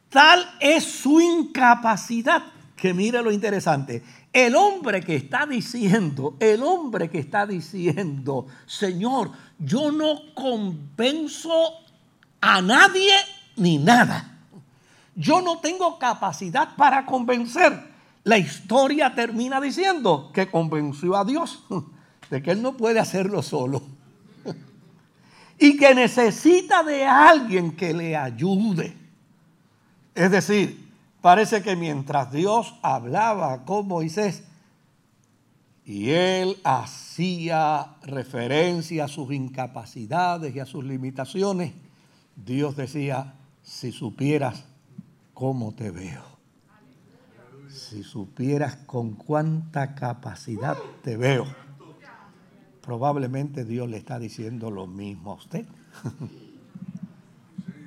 Tal 0.08 0.48
es 0.60 0.84
su 0.84 1.20
incapacidad 1.20 2.44
que 2.76 2.94
mire 2.94 3.22
lo 3.22 3.32
interesante. 3.32 4.04
El 4.32 4.56
hombre 4.56 5.02
que 5.02 5.16
está 5.16 5.44
diciendo, 5.44 6.36
el 6.40 6.62
hombre 6.62 7.10
que 7.10 7.18
está 7.18 7.46
diciendo, 7.46 8.46
Señor, 8.66 9.30
yo 9.58 9.92
no 9.92 10.34
convenzo 10.34 11.52
a 12.40 12.62
nadie 12.62 13.12
ni 13.56 13.76
nada. 13.76 14.38
Yo 15.14 15.42
no 15.42 15.58
tengo 15.58 15.98
capacidad 15.98 16.74
para 16.76 17.04
convencer. 17.04 17.92
La 18.24 18.38
historia 18.38 19.14
termina 19.14 19.60
diciendo 19.60 20.30
que 20.32 20.50
convenció 20.50 21.16
a 21.16 21.24
Dios 21.24 21.64
de 22.30 22.42
que 22.42 22.52
Él 22.52 22.62
no 22.62 22.76
puede 22.76 23.00
hacerlo 23.00 23.42
solo. 23.42 23.82
Y 25.58 25.76
que 25.76 25.94
necesita 25.94 26.82
de 26.82 27.04
alguien 27.04 27.70
que 27.76 27.92
le 27.92 28.16
ayude. 28.16 28.96
Es 30.14 30.30
decir, 30.30 30.81
Parece 31.22 31.62
que 31.62 31.76
mientras 31.76 32.32
Dios 32.32 32.74
hablaba 32.82 33.64
con 33.64 33.86
Moisés 33.86 34.42
y 35.84 36.10
él 36.10 36.58
hacía 36.64 37.94
referencia 38.02 39.04
a 39.04 39.08
sus 39.08 39.32
incapacidades 39.32 40.54
y 40.54 40.58
a 40.58 40.66
sus 40.66 40.84
limitaciones, 40.84 41.74
Dios 42.34 42.74
decía, 42.74 43.34
si 43.62 43.92
supieras 43.92 44.64
cómo 45.32 45.72
te 45.72 45.92
veo, 45.92 46.24
si 47.68 48.02
supieras 48.02 48.74
con 48.84 49.14
cuánta 49.14 49.94
capacidad 49.94 50.76
te 51.02 51.16
veo, 51.16 51.46
probablemente 52.80 53.64
Dios 53.64 53.88
le 53.88 53.98
está 53.98 54.18
diciendo 54.18 54.72
lo 54.72 54.88
mismo 54.88 55.30
a 55.30 55.34
usted. 55.36 55.66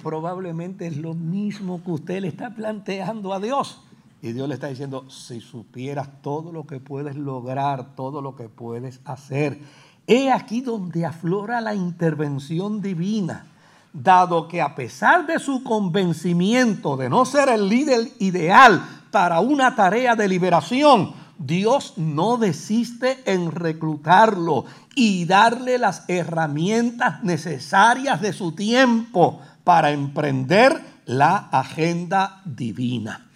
probablemente 0.05 0.85
es 0.85 0.97
lo 0.97 1.15
mismo 1.15 1.83
que 1.83 1.89
usted 1.89 2.21
le 2.21 2.27
está 2.27 2.51
planteando 2.51 3.33
a 3.33 3.39
Dios. 3.39 3.81
Y 4.21 4.33
Dios 4.33 4.47
le 4.47 4.53
está 4.53 4.67
diciendo, 4.67 5.09
si 5.09 5.41
supieras 5.41 6.21
todo 6.21 6.51
lo 6.51 6.67
que 6.67 6.79
puedes 6.79 7.15
lograr, 7.15 7.95
todo 7.95 8.21
lo 8.21 8.35
que 8.35 8.47
puedes 8.47 9.01
hacer. 9.03 9.59
He 10.05 10.31
aquí 10.31 10.61
donde 10.61 11.07
aflora 11.07 11.59
la 11.59 11.73
intervención 11.73 12.83
divina, 12.83 13.47
dado 13.93 14.47
que 14.47 14.61
a 14.61 14.75
pesar 14.75 15.25
de 15.25 15.39
su 15.39 15.63
convencimiento 15.63 16.97
de 16.97 17.09
no 17.09 17.25
ser 17.25 17.49
el 17.49 17.67
líder 17.67 18.11
ideal 18.19 18.85
para 19.09 19.39
una 19.39 19.75
tarea 19.75 20.15
de 20.15 20.27
liberación, 20.27 21.13
Dios 21.39 21.93
no 21.97 22.37
desiste 22.37 23.23
en 23.25 23.49
reclutarlo 23.49 24.65
y 24.93 25.25
darle 25.25 25.79
las 25.79 26.07
herramientas 26.07 27.23
necesarias 27.23 28.21
de 28.21 28.33
su 28.33 28.51
tiempo 28.51 29.41
para 29.65 29.91
emprender 29.91 30.81
la 31.05 31.49
agenda 31.51 32.41
divina. 32.45 33.27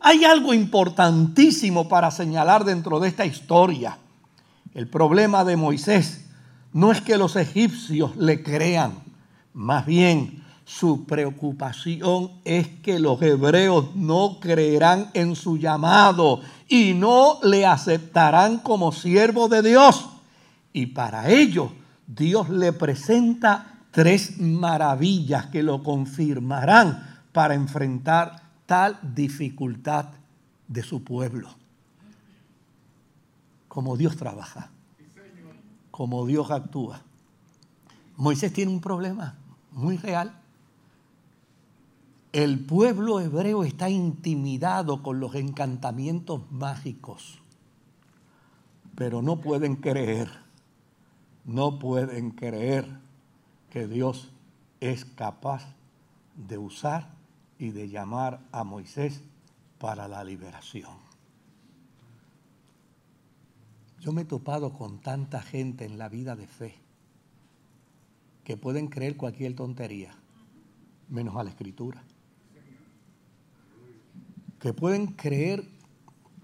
Hay 0.00 0.24
algo 0.24 0.52
importantísimo 0.52 1.88
para 1.88 2.10
señalar 2.10 2.64
dentro 2.64 3.00
de 3.00 3.08
esta 3.08 3.24
historia. 3.24 3.96
El 4.74 4.88
problema 4.88 5.44
de 5.44 5.56
Moisés 5.56 6.26
no 6.74 6.92
es 6.92 7.00
que 7.00 7.16
los 7.16 7.36
egipcios 7.36 8.16
le 8.16 8.42
crean, 8.42 9.02
más 9.54 9.86
bien 9.86 10.44
su 10.64 11.04
preocupación 11.04 12.30
es 12.44 12.68
que 12.82 13.00
los 13.00 13.20
hebreos 13.20 13.96
no 13.96 14.38
creerán 14.40 15.10
en 15.14 15.34
su 15.34 15.58
llamado 15.58 16.42
y 16.68 16.94
no 16.94 17.40
le 17.42 17.66
aceptarán 17.66 18.58
como 18.58 18.92
siervo 18.92 19.48
de 19.48 19.62
Dios. 19.62 20.08
Y 20.72 20.86
para 20.86 21.28
ello 21.28 21.72
Dios 22.06 22.48
le 22.48 22.72
presenta 22.72 23.69
tres 23.90 24.38
maravillas 24.38 25.46
que 25.46 25.62
lo 25.62 25.82
confirmarán 25.82 27.22
para 27.32 27.54
enfrentar 27.54 28.42
tal 28.66 28.98
dificultad 29.02 30.06
de 30.68 30.82
su 30.82 31.02
pueblo. 31.02 31.48
Como 33.68 33.96
Dios 33.96 34.16
trabaja, 34.16 34.70
como 35.90 36.26
Dios 36.26 36.50
actúa. 36.50 37.02
Moisés 38.16 38.52
tiene 38.52 38.72
un 38.72 38.80
problema 38.80 39.36
muy 39.72 39.96
real. 39.96 40.36
El 42.32 42.60
pueblo 42.60 43.20
hebreo 43.20 43.64
está 43.64 43.88
intimidado 43.90 45.02
con 45.02 45.18
los 45.18 45.34
encantamientos 45.34 46.42
mágicos, 46.52 47.40
pero 48.94 49.20
no 49.20 49.40
pueden 49.40 49.76
creer, 49.76 50.30
no 51.44 51.80
pueden 51.80 52.30
creer 52.30 52.86
que 53.70 53.86
Dios 53.86 54.30
es 54.80 55.04
capaz 55.04 55.74
de 56.36 56.58
usar 56.58 57.14
y 57.58 57.70
de 57.70 57.88
llamar 57.88 58.40
a 58.52 58.64
Moisés 58.64 59.22
para 59.78 60.08
la 60.08 60.24
liberación. 60.24 60.98
Yo 64.00 64.12
me 64.12 64.22
he 64.22 64.24
topado 64.24 64.72
con 64.72 65.00
tanta 65.00 65.42
gente 65.42 65.84
en 65.84 65.98
la 65.98 66.08
vida 66.08 66.34
de 66.34 66.46
fe 66.46 66.74
que 68.44 68.56
pueden 68.56 68.88
creer 68.88 69.16
cualquier 69.16 69.54
tontería, 69.54 70.14
menos 71.08 71.36
a 71.36 71.44
la 71.44 71.50
escritura. 71.50 72.02
Que 74.58 74.72
pueden 74.72 75.08
creer 75.08 75.68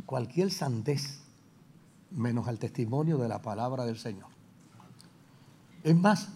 cualquier 0.04 0.50
sandez, 0.50 1.20
menos 2.10 2.46
al 2.46 2.58
testimonio 2.58 3.18
de 3.18 3.28
la 3.28 3.42
palabra 3.42 3.84
del 3.84 3.98
Señor. 3.98 4.28
Es 5.82 5.96
más, 5.96 6.28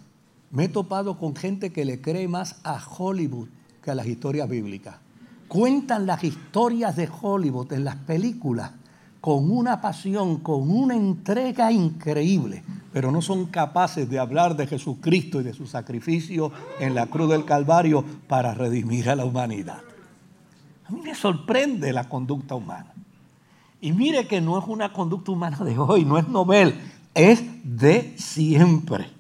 me 0.51 0.65
he 0.65 0.69
topado 0.69 1.19
con 1.19 1.37
gente 1.37 1.73
que 1.73 1.85
le 1.85 2.01
cree 2.01 2.29
más 2.29 2.61
a 2.65 2.81
Hollywood 2.85 3.49
que 3.83 3.91
a 3.91 3.95
las 3.95 4.07
historias 4.07 4.49
bíblicas. 4.49 4.97
Cuentan 5.49 6.07
las 6.07 6.23
historias 6.23 6.97
de 6.97 7.09
Hollywood 7.09 7.73
en 7.73 7.85
las 7.85 7.97
películas 7.97 8.73
con 9.21 9.51
una 9.51 9.81
pasión, 9.81 10.39
con 10.39 10.71
una 10.71 10.95
entrega 10.95 11.71
increíble, 11.71 12.63
pero 12.93 13.13
no 13.13 13.21
son 13.21 13.47
capaces 13.47 14.09
de 14.09 14.19
hablar 14.19 14.57
de 14.57 14.67
Jesucristo 14.67 15.41
y 15.41 15.45
de 15.45 15.53
su 15.53 15.67
sacrificio 15.67 16.53
en 16.79 16.95
la 16.95 17.07
cruz 17.07 17.31
del 17.31 17.45
Calvario 17.45 18.05
para 18.27 18.55
redimir 18.55 19.11
a 19.11 19.17
la 19.17 19.25
humanidad. 19.25 19.81
A 20.87 20.93
mí 20.93 21.01
me 21.03 21.15
sorprende 21.15 21.93
la 21.93 22.09
conducta 22.09 22.55
humana. 22.55 22.93
Y 23.81 23.93
mire 23.93 24.27
que 24.27 24.41
no 24.41 24.59
es 24.59 24.65
una 24.67 24.93
conducta 24.93 25.33
humana 25.33 25.59
de 25.59 25.79
hoy, 25.79 26.05
no 26.05 26.19
es 26.19 26.29
novel, 26.29 26.75
es 27.15 27.43
de 27.63 28.15
siempre. 28.19 29.20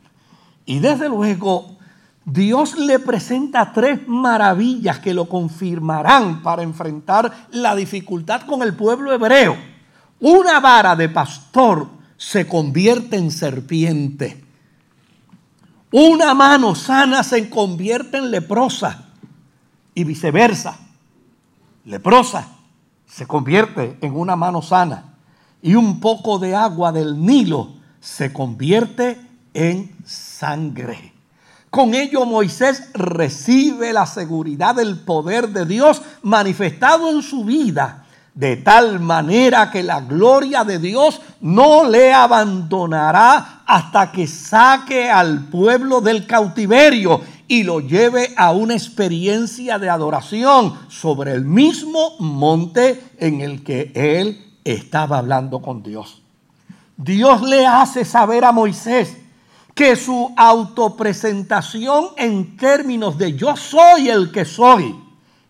Y 0.71 0.79
desde 0.79 1.09
luego, 1.09 1.79
Dios 2.25 2.79
le 2.79 3.01
presenta 3.01 3.73
tres 3.73 4.07
maravillas 4.07 5.01
que 5.01 5.13
lo 5.13 5.29
confirmarán 5.29 6.45
para 6.45 6.63
enfrentar 6.63 7.49
la 7.51 7.75
dificultad 7.75 8.43
con 8.43 8.63
el 8.63 8.77
pueblo 8.77 9.13
hebreo. 9.13 9.57
Una 10.21 10.61
vara 10.61 10.95
de 10.95 11.09
pastor 11.09 11.89
se 12.17 12.47
convierte 12.47 13.17
en 13.17 13.33
serpiente. 13.33 14.45
Una 15.91 16.35
mano 16.35 16.77
sana 16.77 17.25
se 17.25 17.51
convierte 17.51 18.19
en 18.19 18.31
leprosa 18.31 19.07
y 19.93 20.05
viceversa. 20.05 20.79
Leprosa 21.85 22.47
se 23.09 23.27
convierte 23.27 23.99
en 24.03 24.15
una 24.15 24.37
mano 24.37 24.63
sana 24.63 25.17
y 25.63 25.75
un 25.75 25.99
poco 25.99 26.39
de 26.39 26.55
agua 26.55 26.93
del 26.93 27.21
Nilo 27.21 27.73
se 27.99 28.33
convierte 28.33 29.11
en 29.11 29.31
en 29.55 29.91
sangre. 30.41 31.13
Con 31.69 31.95
ello 31.95 32.25
Moisés 32.25 32.89
recibe 32.95 33.93
la 33.93 34.07
seguridad 34.07 34.75
del 34.75 34.99
poder 34.99 35.51
de 35.51 35.67
Dios 35.67 36.01
manifestado 36.23 37.11
en 37.11 37.23
su 37.23 37.45
vida, 37.45 38.07
de 38.35 38.57
tal 38.57 39.01
manera 39.01 39.71
que 39.71 39.83
la 39.83 40.01
gloria 40.01 40.65
de 40.65 40.79
Dios 40.79 41.21
no 41.43 41.85
le 41.85 42.13
abandonará 42.13 43.63
hasta 43.67 44.11
que 44.11 44.27
saque 44.27 45.11
al 45.11 45.45
pueblo 45.49 46.01
del 46.01 46.27
cautiverio 46.27 47.21
y 47.47 47.63
lo 47.63 47.81
lleve 47.81 48.33
a 48.37 48.53
una 48.53 48.75
experiencia 48.75 49.79
de 49.79 49.91
adoración 49.91 50.75
sobre 50.89 51.33
el 51.33 51.45
mismo 51.45 52.17
monte 52.19 53.11
en 53.19 53.43
el 53.43 53.63
que 53.63 53.93
él 53.95 54.55
estaba 54.65 55.19
hablando 55.19 55.61
con 55.61 55.83
Dios. 55.83 56.23
Dios 56.97 57.43
le 57.43 57.67
hace 57.67 58.05
saber 58.05 58.45
a 58.45 58.53
Moisés 58.53 59.17
que 59.81 59.97
su 59.97 60.35
autopresentación 60.37 62.09
en 62.19 62.59
términos 62.59 63.17
de 63.17 63.35
yo 63.35 63.57
soy 63.57 64.11
el 64.11 64.31
que 64.31 64.45
soy 64.45 64.95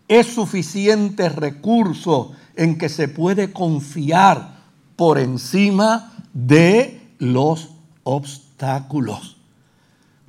es 0.07 0.25
suficiente 0.27 1.27
recurso 1.27 2.31
en 2.55 2.77
que 2.77 2.87
se 2.87 3.09
puede 3.09 3.51
confiar 3.51 4.55
por 4.95 5.19
encima 5.19 6.13
de 6.31 7.09
los 7.19 7.71
obstáculos. 8.05 9.35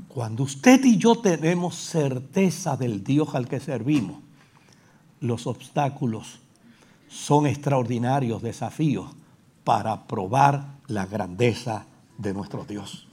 Cuando 0.09 0.43
usted 0.43 0.85
y 0.85 0.97
yo 0.97 1.21
tenemos 1.21 1.77
certeza 1.77 2.77
del 2.77 3.05
Dios 3.05 3.37
al 3.37 3.47
que 3.47 3.61
servimos, 3.61 4.17
los 5.21 5.47
obstáculos 5.47 6.41
son 7.09 7.47
extraordinarios 7.47 8.43
desafíos 8.43 9.13
para 9.63 10.09
probar 10.09 10.75
la 10.89 11.07
grandeza 11.07 11.87
de 12.19 12.35
nuestro 12.35 12.65
Dios. 12.65 13.07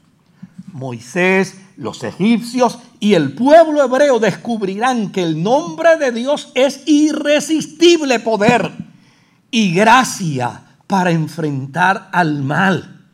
Moisés, 0.74 1.56
los 1.78 2.04
egipcios 2.04 2.80
y 3.00 3.14
el 3.14 3.34
pueblo 3.34 3.84
hebreo 3.84 4.20
descubrirán 4.20 5.12
que 5.12 5.24
el 5.24 5.42
nombre 5.42 5.98
de 5.98 6.12
Dios 6.12 6.52
es 6.56 6.84
irresistible 6.86 8.20
poder 8.20 8.72
y 9.52 9.74
gracia 9.74 10.64
para 10.88 11.12
enfrentar 11.12 12.10
al 12.12 12.44
mal. 12.44 13.08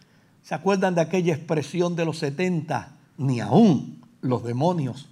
¿Se 0.44 0.56
acuerdan 0.56 0.96
de 0.96 1.02
aquella 1.02 1.34
expresión 1.34 1.96
de 1.96 2.06
los 2.06 2.20
70? 2.20 2.92
Ni 3.18 3.40
aún 3.40 4.02
los 4.22 4.44
demonios 4.44 5.08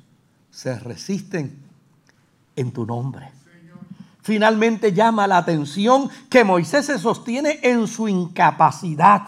se 0.51 0.77
resisten 0.79 1.59
en 2.55 2.71
tu 2.71 2.85
nombre. 2.85 3.31
Finalmente 4.21 4.93
llama 4.93 5.27
la 5.27 5.37
atención 5.37 6.09
que 6.29 6.43
Moisés 6.43 6.85
se 6.85 6.97
sostiene 6.97 7.59
en 7.61 7.87
su 7.87 8.07
incapacidad, 8.07 9.23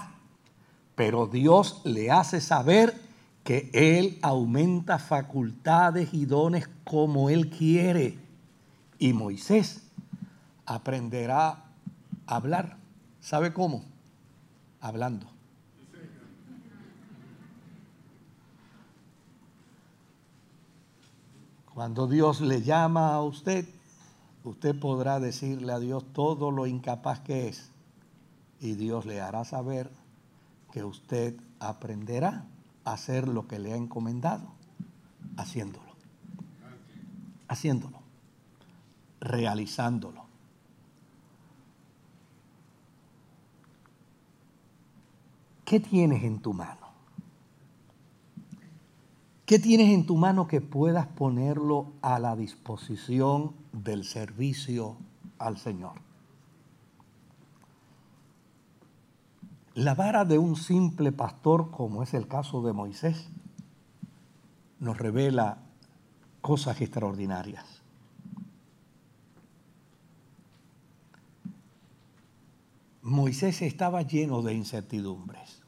pero 0.95 1.27
Dios 1.27 1.81
le 1.83 2.11
hace 2.11 2.39
saber 2.39 3.04
que 3.45 3.69
Él 3.73 4.17
aumenta 4.23 4.97
facultades 4.97 6.15
y 6.15 6.25
dones 6.25 6.67
como 6.83 7.29
Él 7.29 7.51
quiere. 7.51 8.17
Y 8.97 9.13
Moisés 9.13 9.83
aprenderá 10.65 11.63
a 12.25 12.35
hablar. 12.35 12.77
¿Sabe 13.21 13.53
cómo? 13.53 13.85
Hablando. 14.81 15.27
Cuando 21.71 22.07
Dios 22.07 22.41
le 22.41 22.63
llama 22.63 23.13
a 23.13 23.21
usted, 23.21 23.67
usted 24.43 24.79
podrá 24.79 25.19
decirle 25.19 25.71
a 25.71 25.79
Dios 25.79 26.03
todo 26.13 26.49
lo 26.49 26.65
incapaz 26.65 27.19
que 27.19 27.49
es 27.49 27.69
y 28.59 28.73
Dios 28.73 29.05
le 29.05 29.21
hará 29.21 29.45
saber 29.45 29.91
que 30.71 30.83
usted 30.83 31.35
aprenderá 31.59 32.45
hacer 32.85 33.27
lo 33.27 33.47
que 33.47 33.59
le 33.59 33.73
ha 33.73 33.75
encomendado, 33.75 34.47
haciéndolo, 35.37 35.91
haciéndolo, 37.47 37.99
realizándolo. 39.19 40.23
¿Qué 45.65 45.79
tienes 45.79 46.23
en 46.23 46.39
tu 46.39 46.53
mano? 46.53 46.85
¿Qué 49.47 49.59
tienes 49.59 49.89
en 49.89 50.05
tu 50.05 50.15
mano 50.15 50.47
que 50.47 50.61
puedas 50.61 51.07
ponerlo 51.07 51.93
a 52.01 52.19
la 52.19 52.35
disposición 52.35 53.53
del 53.73 54.03
servicio 54.03 54.95
al 55.39 55.57
Señor? 55.57 56.04
La 59.75 59.93
vara 59.93 60.23
de 60.23 60.37
un 60.37 60.55
simple 60.55 61.11
pastor, 61.11 61.69
como 61.69 62.01
es 62.01 62.13
el 62.13 62.29
caso 62.29 62.61
de 62.61 62.71
Moisés, 62.71 63.27
nos 64.79 64.97
revela 64.97 65.57
cosas 66.39 66.79
extraordinarias. 66.79 67.81
Moisés 73.01 73.61
estaba 73.61 74.01
lleno 74.03 74.41
de 74.41 74.53
incertidumbres, 74.53 75.61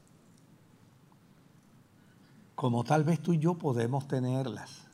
como 2.55 2.85
tal 2.85 3.03
vez 3.03 3.21
tú 3.21 3.33
y 3.33 3.39
yo 3.39 3.55
podemos 3.55 4.07
tenerlas 4.07 4.85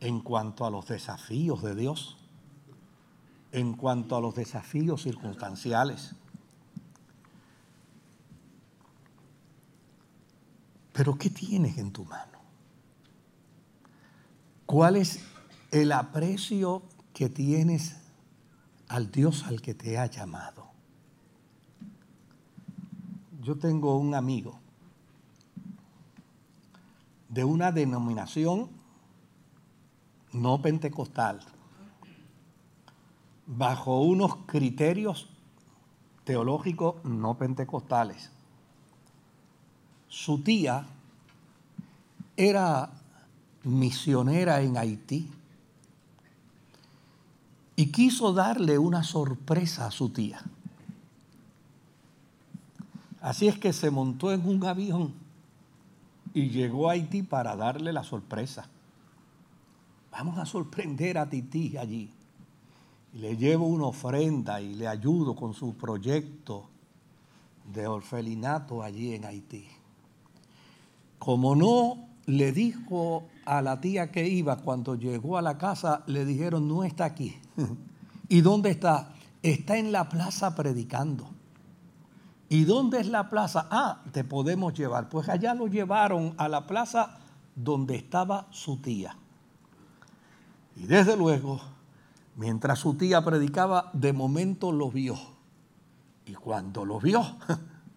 en 0.00 0.20
cuanto 0.20 0.64
a 0.64 0.70
los 0.70 0.86
desafíos 0.86 1.62
de 1.62 1.74
Dios, 1.74 2.16
en 3.52 3.74
cuanto 3.74 4.16
a 4.16 4.20
los 4.22 4.34
desafíos 4.34 5.02
circunstanciales 5.02 6.16
Pero 10.92 11.16
¿qué 11.16 11.30
tienes 11.30 11.78
en 11.78 11.92
tu 11.92 12.04
mano? 12.04 12.38
¿Cuál 14.66 14.96
es 14.96 15.24
el 15.70 15.92
aprecio 15.92 16.82
que 17.14 17.28
tienes 17.28 17.96
al 18.88 19.10
Dios 19.10 19.44
al 19.44 19.60
que 19.60 19.74
te 19.74 19.98
ha 19.98 20.06
llamado? 20.06 20.70
Yo 23.40 23.58
tengo 23.58 23.96
un 23.98 24.14
amigo 24.14 24.60
de 27.28 27.44
una 27.44 27.72
denominación 27.72 28.68
no 30.32 30.62
pentecostal, 30.62 31.40
bajo 33.46 34.00
unos 34.02 34.36
criterios 34.46 35.28
teológicos 36.24 37.04
no 37.04 37.36
pentecostales 37.36 38.30
su 40.12 40.42
tía 40.42 40.84
era 42.36 42.90
misionera 43.64 44.60
en 44.60 44.76
Haití 44.76 45.26
y 47.76 47.86
quiso 47.86 48.34
darle 48.34 48.76
una 48.76 49.04
sorpresa 49.04 49.86
a 49.86 49.90
su 49.90 50.10
tía. 50.10 50.42
Así 53.22 53.48
es 53.48 53.58
que 53.58 53.72
se 53.72 53.90
montó 53.90 54.32
en 54.32 54.46
un 54.46 54.62
avión 54.66 55.14
y 56.34 56.50
llegó 56.50 56.90
a 56.90 56.92
Haití 56.92 57.22
para 57.22 57.56
darle 57.56 57.90
la 57.90 58.04
sorpresa. 58.04 58.68
Vamos 60.10 60.36
a 60.36 60.44
sorprender 60.44 61.16
a 61.16 61.30
Titi 61.30 61.78
allí. 61.78 62.10
Y 63.14 63.18
le 63.18 63.38
llevo 63.38 63.66
una 63.66 63.86
ofrenda 63.86 64.60
y 64.60 64.74
le 64.74 64.86
ayudo 64.88 65.34
con 65.34 65.54
su 65.54 65.74
proyecto 65.74 66.68
de 67.72 67.86
orfelinato 67.86 68.82
allí 68.82 69.14
en 69.14 69.24
Haití. 69.24 69.66
Como 71.22 71.54
no 71.54 72.08
le 72.26 72.50
dijo 72.50 73.28
a 73.44 73.62
la 73.62 73.80
tía 73.80 74.10
que 74.10 74.26
iba, 74.26 74.56
cuando 74.56 74.96
llegó 74.96 75.38
a 75.38 75.42
la 75.42 75.56
casa, 75.56 76.02
le 76.08 76.24
dijeron, 76.24 76.66
no 76.66 76.82
está 76.82 77.04
aquí. 77.04 77.38
¿Y 78.28 78.40
dónde 78.40 78.70
está? 78.70 79.12
Está 79.40 79.76
en 79.76 79.92
la 79.92 80.08
plaza 80.08 80.56
predicando. 80.56 81.30
¿Y 82.48 82.64
dónde 82.64 82.98
es 82.98 83.06
la 83.06 83.30
plaza? 83.30 83.68
Ah, 83.70 84.02
te 84.10 84.24
podemos 84.24 84.74
llevar. 84.74 85.08
Pues 85.08 85.28
allá 85.28 85.54
lo 85.54 85.68
llevaron 85.68 86.34
a 86.38 86.48
la 86.48 86.66
plaza 86.66 87.18
donde 87.54 87.94
estaba 87.94 88.48
su 88.50 88.78
tía. 88.78 89.16
Y 90.74 90.86
desde 90.86 91.16
luego, 91.16 91.60
mientras 92.34 92.80
su 92.80 92.94
tía 92.94 93.24
predicaba, 93.24 93.90
de 93.92 94.12
momento 94.12 94.72
lo 94.72 94.90
vio. 94.90 95.14
Y 96.26 96.32
cuando 96.32 96.84
lo 96.84 96.98
vio, 96.98 97.22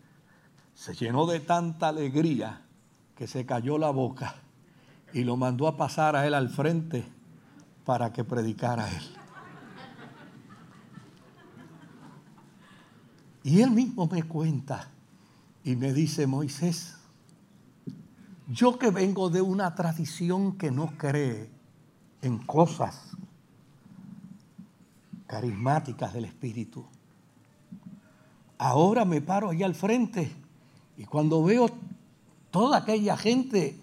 se 0.76 0.94
llenó 0.94 1.26
de 1.26 1.40
tanta 1.40 1.88
alegría 1.88 2.65
que 3.16 3.28
se 3.28 3.46
cayó 3.46 3.78
la 3.78 3.90
boca 3.90 4.36
y 5.14 5.24
lo 5.24 5.38
mandó 5.38 5.68
a 5.68 5.78
pasar 5.78 6.16
a 6.16 6.28
él 6.28 6.34
al 6.34 6.50
frente 6.50 7.06
para 7.86 8.12
que 8.12 8.24
predicara 8.24 8.86
a 8.86 8.92
él. 8.92 9.04
Y 13.44 13.62
él 13.62 13.72
mismo 13.72 14.08
me 14.08 14.24
cuenta 14.24 14.90
y 15.64 15.76
me 15.76 15.94
dice, 15.94 16.28
Moisés, 16.28 16.96
yo 18.48 18.78
que 18.78 18.90
vengo 18.90 19.30
de 19.30 19.42
una 19.42 19.74
tradición 19.76 20.58
que 20.58 20.72
no 20.72 20.98
cree 20.98 21.50
en 22.22 22.40
cosas 22.40 23.12
carismáticas 25.28 26.14
del 26.14 26.26
Espíritu, 26.26 26.86
ahora 28.58 29.06
me 29.06 29.22
paro 29.22 29.52
ahí 29.52 29.64
al 29.64 29.76
frente 29.76 30.36
y 30.98 31.06
cuando 31.06 31.44
veo 31.44 31.70
toda 32.56 32.78
aquella 32.78 33.18
gente, 33.18 33.78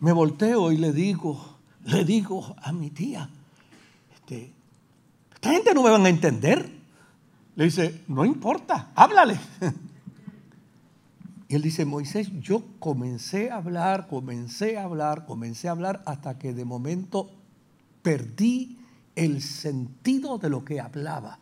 me 0.00 0.12
volteo 0.12 0.70
y 0.72 0.76
le 0.76 0.92
digo, 0.92 1.56
le 1.84 2.04
digo 2.04 2.54
a 2.60 2.70
mi 2.70 2.90
tía, 2.90 3.30
este, 4.14 4.52
esta 5.32 5.52
gente 5.52 5.72
no 5.72 5.82
me 5.82 5.88
van 5.88 6.04
a 6.04 6.10
entender. 6.10 6.70
Le 7.56 7.64
dice, 7.64 8.02
no 8.08 8.26
importa, 8.26 8.92
háblale. 8.94 9.40
Y 11.50 11.54
él 11.54 11.62
dice, 11.62 11.86
Moisés, 11.86 12.30
yo 12.42 12.62
comencé 12.78 13.50
a 13.50 13.56
hablar, 13.56 14.06
comencé 14.06 14.76
a 14.76 14.84
hablar, 14.84 15.24
comencé 15.24 15.68
a 15.68 15.70
hablar 15.70 16.02
hasta 16.04 16.38
que 16.38 16.52
de 16.52 16.66
momento 16.66 17.30
perdí 18.02 18.76
el 19.16 19.40
sentido 19.40 20.36
de 20.36 20.50
lo 20.50 20.62
que 20.62 20.78
hablaba. 20.78 21.38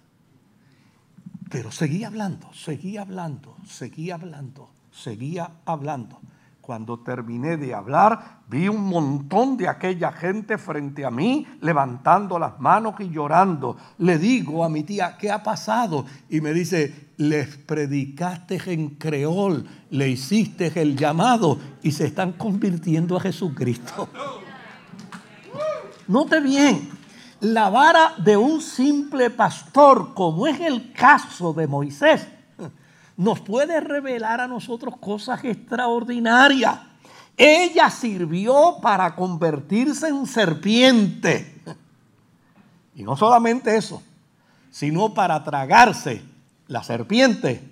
Pero 1.51 1.73
seguía 1.73 2.07
hablando, 2.07 2.53
seguía 2.55 3.03
hablando, 3.03 3.57
seguía 3.67 4.15
hablando, 4.15 4.71
seguía 4.93 5.51
hablando. 5.65 6.21
Cuando 6.67 6.99
terminé 6.99 7.57
de 7.57 7.73
hablar, 7.73 8.41
vi 8.49 8.67
un 8.69 8.89
montón 8.89 9.57
de 9.57 9.69
aquella 9.69 10.11
gente 10.11 10.59
frente 10.59 11.05
a 11.05 11.13
mí, 11.13 11.47
levantando 11.61 12.41
las 12.41 12.59
manos 12.59 12.97
y 12.99 13.09
llorando. 13.09 13.77
Le 13.99 14.19
digo 14.19 14.65
a 14.65 14.69
mi 14.69 14.83
tía, 14.83 15.17
¿qué 15.17 15.31
ha 15.31 15.45
pasado? 15.45 16.07
Y 16.29 16.41
me 16.41 16.53
dice, 16.53 17.13
les 17.19 17.57
predicaste 17.57 18.61
en 18.67 18.97
creol, 18.97 19.65
le 19.91 20.09
hiciste 20.09 20.73
el 20.75 20.97
llamado 20.97 21.57
y 21.85 21.93
se 21.93 22.07
están 22.07 22.33
convirtiendo 22.33 23.17
a 23.17 23.21
Jesucristo. 23.21 24.09
Note 26.09 26.41
bien, 26.41 26.89
la 27.39 27.71
vara 27.71 28.15
de 28.19 28.37
un 28.37 28.61
simple 28.61 29.31
pastor, 29.31 30.15
como 30.15 30.49
es 30.49 30.59
el 30.59 30.93
caso 30.93 31.53
de 31.53 31.69
Moisés, 31.69 32.27
nos 33.17 33.41
puede 33.41 33.81
revelar 33.81 34.41
a 34.41 34.49
nosotros 34.49 34.95
cosas 34.99 35.43
extraordinarias. 35.45 36.79
Ella 37.37 37.91
sirvió 37.91 38.79
para 38.81 39.15
convertirse 39.15 40.09
en 40.09 40.27
serpiente. 40.27 41.63
Y 42.95 43.03
no 43.03 43.17
solamente 43.17 43.77
eso, 43.77 44.03
sino 44.71 45.13
para 45.13 45.43
tragarse 45.45 46.23
la 46.67 46.83
serpiente 46.83 47.71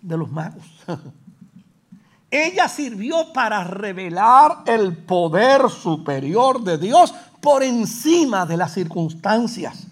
de 0.00 0.16
los 0.16 0.30
magos. 0.30 0.64
Ella 2.30 2.66
sirvió 2.66 3.30
para 3.34 3.62
revelar 3.62 4.62
el 4.64 4.96
poder 4.96 5.68
superior 5.68 6.64
de 6.64 6.78
Dios 6.78 7.12
por 7.42 7.62
encima 7.62 8.46
de 8.46 8.56
las 8.56 8.72
circunstancias. 8.72 9.86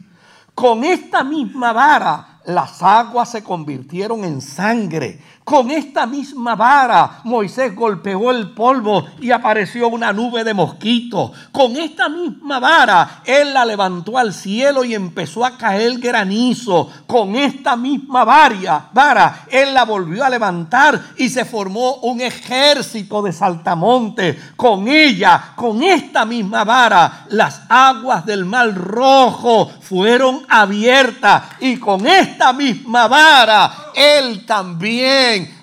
Con 0.54 0.84
esta 0.84 1.22
misma 1.22 1.72
vara 1.74 2.29
las 2.54 2.82
aguas 2.82 3.30
se 3.30 3.42
convirtieron 3.42 4.24
en 4.24 4.40
sangre 4.40 5.18
con 5.50 5.68
esta 5.72 6.06
misma 6.06 6.54
vara 6.54 7.22
Moisés 7.24 7.74
golpeó 7.74 8.30
el 8.30 8.50
polvo 8.50 9.08
y 9.20 9.32
apareció 9.32 9.88
una 9.88 10.12
nube 10.12 10.44
de 10.44 10.54
mosquitos. 10.54 11.32
Con 11.50 11.76
esta 11.76 12.08
misma 12.08 12.60
vara 12.60 13.22
él 13.24 13.52
la 13.52 13.64
levantó 13.64 14.16
al 14.16 14.32
cielo 14.32 14.84
y 14.84 14.94
empezó 14.94 15.44
a 15.44 15.58
caer 15.58 15.98
granizo. 15.98 16.88
Con 17.04 17.34
esta 17.34 17.74
misma 17.74 18.24
vara, 18.24 19.44
él 19.50 19.74
la 19.74 19.84
volvió 19.84 20.22
a 20.24 20.30
levantar 20.30 21.00
y 21.16 21.28
se 21.28 21.44
formó 21.44 21.96
un 21.96 22.20
ejército 22.20 23.20
de 23.20 23.32
saltamontes. 23.32 24.36
Con 24.54 24.86
ella, 24.86 25.54
con 25.56 25.82
esta 25.82 26.24
misma 26.24 26.62
vara, 26.62 27.24
las 27.30 27.62
aguas 27.68 28.24
del 28.24 28.44
mar 28.44 28.72
rojo 28.72 29.68
fueron 29.80 30.46
abiertas 30.48 31.42
y 31.58 31.76
con 31.78 32.06
esta 32.06 32.52
misma 32.52 33.08
vara 33.08 33.89
él 33.94 34.44
también 34.46 35.60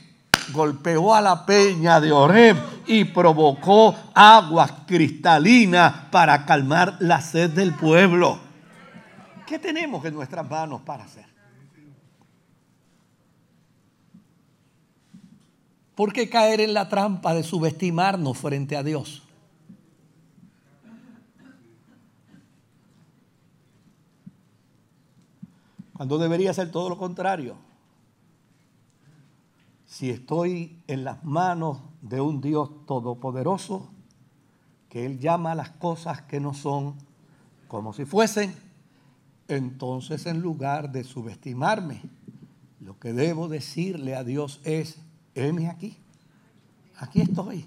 golpeó 0.53 1.13
a 1.13 1.21
la 1.21 1.45
peña 1.45 1.99
de 1.99 2.11
Oreb 2.11 2.57
y 2.87 3.05
provocó 3.05 3.95
aguas 4.13 4.71
cristalinas 4.85 5.93
para 6.11 6.45
calmar 6.45 6.97
la 6.99 7.21
sed 7.21 7.51
del 7.51 7.73
pueblo. 7.73 8.39
¿Qué 9.45 9.59
tenemos 9.59 10.03
en 10.05 10.13
nuestras 10.13 10.49
manos 10.49 10.81
para 10.81 11.03
hacer? 11.03 11.25
¿Por 15.95 16.13
qué 16.13 16.29
caer 16.29 16.61
en 16.61 16.73
la 16.73 16.87
trampa 16.89 17.33
de 17.33 17.43
subestimarnos 17.43 18.37
frente 18.37 18.77
a 18.77 18.83
Dios? 18.83 19.23
Cuando 25.93 26.19
debería 26.19 26.53
ser 26.53 26.69
todo 26.69 26.89
lo 26.89 26.97
contrario 26.97 27.66
si 29.97 30.11
estoy 30.11 30.77
en 30.85 31.03
las 31.03 31.23
manos 31.23 31.79
de 32.03 32.21
un 32.21 32.39
Dios 32.39 32.69
todopoderoso, 32.85 33.89
que 34.89 35.07
Él 35.07 35.17
llama 35.17 35.55
las 35.55 35.71
cosas 35.71 36.21
que 36.21 36.39
no 36.39 36.53
son 36.53 36.93
como 37.67 37.93
si 37.93 38.05
fuesen, 38.05 38.53
entonces 39.47 40.27
en 40.27 40.39
lugar 40.39 40.91
de 40.91 41.03
subestimarme, 41.03 42.03
lo 42.79 42.99
que 42.99 43.11
debo 43.11 43.47
decirle 43.47 44.15
a 44.15 44.23
Dios 44.23 44.61
es, 44.63 44.99
heme 45.33 45.67
aquí, 45.67 45.97
aquí 46.99 47.21
estoy, 47.21 47.65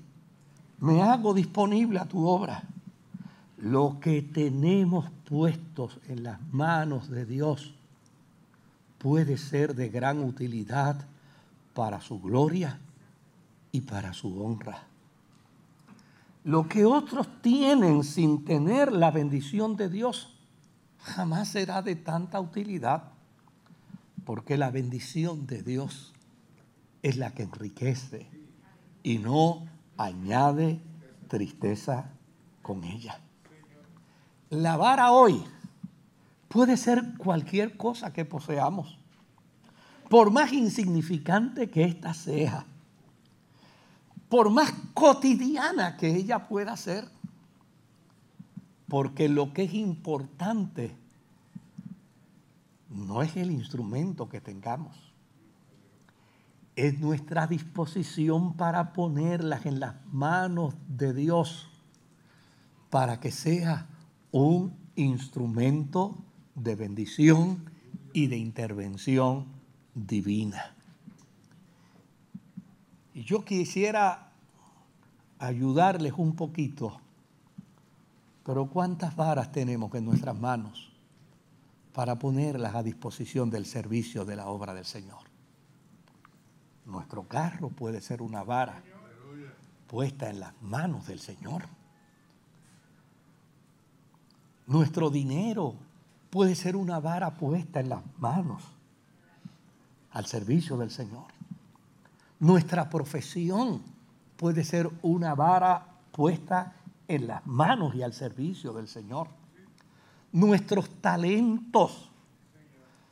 me 0.78 1.02
hago 1.02 1.34
disponible 1.34 1.98
a 1.98 2.06
tu 2.06 2.28
obra. 2.28 2.62
Lo 3.58 3.98
que 3.98 4.22
tenemos 4.22 5.10
puestos 5.28 5.98
en 6.06 6.22
las 6.22 6.40
manos 6.52 7.10
de 7.10 7.26
Dios 7.26 7.74
puede 8.98 9.36
ser 9.36 9.74
de 9.74 9.88
gran 9.88 10.22
utilidad 10.22 11.08
para 11.74 12.00
su 12.00 12.20
gloria 12.20 12.80
y 13.72 13.82
para 13.82 14.12
su 14.12 14.42
honra. 14.42 14.84
Lo 16.44 16.68
que 16.68 16.84
otros 16.84 17.28
tienen 17.42 18.02
sin 18.02 18.44
tener 18.44 18.92
la 18.92 19.10
bendición 19.10 19.76
de 19.76 19.88
Dios 19.88 20.36
jamás 20.98 21.48
será 21.48 21.82
de 21.82 21.96
tanta 21.96 22.40
utilidad, 22.40 23.04
porque 24.24 24.56
la 24.56 24.70
bendición 24.70 25.46
de 25.46 25.62
Dios 25.62 26.12
es 27.02 27.16
la 27.16 27.32
que 27.32 27.42
enriquece 27.42 28.26
y 29.02 29.18
no 29.18 29.66
añade 29.96 30.80
tristeza 31.28 32.10
con 32.62 32.84
ella. 32.84 33.20
La 34.50 34.76
vara 34.76 35.12
hoy 35.12 35.44
puede 36.48 36.76
ser 36.76 37.16
cualquier 37.16 37.76
cosa 37.76 38.12
que 38.12 38.24
poseamos 38.24 38.99
por 40.10 40.32
más 40.32 40.52
insignificante 40.52 41.70
que 41.70 41.84
ésta 41.84 42.14
sea, 42.14 42.66
por 44.28 44.50
más 44.50 44.72
cotidiana 44.92 45.96
que 45.96 46.16
ella 46.16 46.48
pueda 46.48 46.76
ser, 46.76 47.04
porque 48.88 49.28
lo 49.28 49.52
que 49.52 49.62
es 49.62 49.74
importante 49.74 50.96
no 52.88 53.22
es 53.22 53.36
el 53.36 53.52
instrumento 53.52 54.28
que 54.28 54.40
tengamos, 54.40 54.96
es 56.74 56.98
nuestra 56.98 57.46
disposición 57.46 58.54
para 58.54 58.92
ponerlas 58.92 59.64
en 59.64 59.78
las 59.78 59.94
manos 60.06 60.74
de 60.88 61.14
Dios, 61.14 61.68
para 62.90 63.20
que 63.20 63.30
sea 63.30 63.86
un 64.32 64.76
instrumento 64.96 66.16
de 66.56 66.74
bendición 66.74 67.70
y 68.12 68.26
de 68.26 68.38
intervención 68.38 69.59
divina. 69.94 70.74
Y 73.14 73.24
yo 73.24 73.44
quisiera 73.44 74.30
ayudarles 75.38 76.14
un 76.16 76.36
poquito, 76.36 77.00
pero 78.44 78.66
¿cuántas 78.66 79.16
varas 79.16 79.52
tenemos 79.52 79.94
en 79.94 80.04
nuestras 80.04 80.38
manos 80.38 80.92
para 81.92 82.18
ponerlas 82.18 82.74
a 82.74 82.82
disposición 82.82 83.50
del 83.50 83.66
servicio 83.66 84.24
de 84.24 84.36
la 84.36 84.46
obra 84.46 84.74
del 84.74 84.84
Señor? 84.84 85.28
Nuestro 86.86 87.24
carro 87.24 87.68
puede 87.68 88.00
ser 88.00 88.22
una 88.22 88.42
vara 88.42 88.82
puesta 89.86 90.30
en 90.30 90.40
las 90.40 90.54
manos 90.62 91.06
del 91.06 91.20
Señor. 91.20 91.64
Nuestro 94.66 95.10
dinero 95.10 95.74
puede 96.30 96.54
ser 96.54 96.76
una 96.76 97.00
vara 97.00 97.34
puesta 97.34 97.80
en 97.80 97.88
las 97.88 98.02
manos 98.18 98.62
al 100.12 100.26
servicio 100.26 100.76
del 100.76 100.90
Señor. 100.90 101.26
Nuestra 102.38 102.88
profesión 102.88 103.82
puede 104.36 104.64
ser 104.64 104.90
una 105.02 105.34
vara 105.34 105.86
puesta 106.12 106.74
en 107.06 107.26
las 107.26 107.46
manos 107.46 107.94
y 107.94 108.02
al 108.02 108.12
servicio 108.12 108.72
del 108.72 108.88
Señor. 108.88 109.28
Nuestros 110.32 110.88
talentos, 111.00 112.08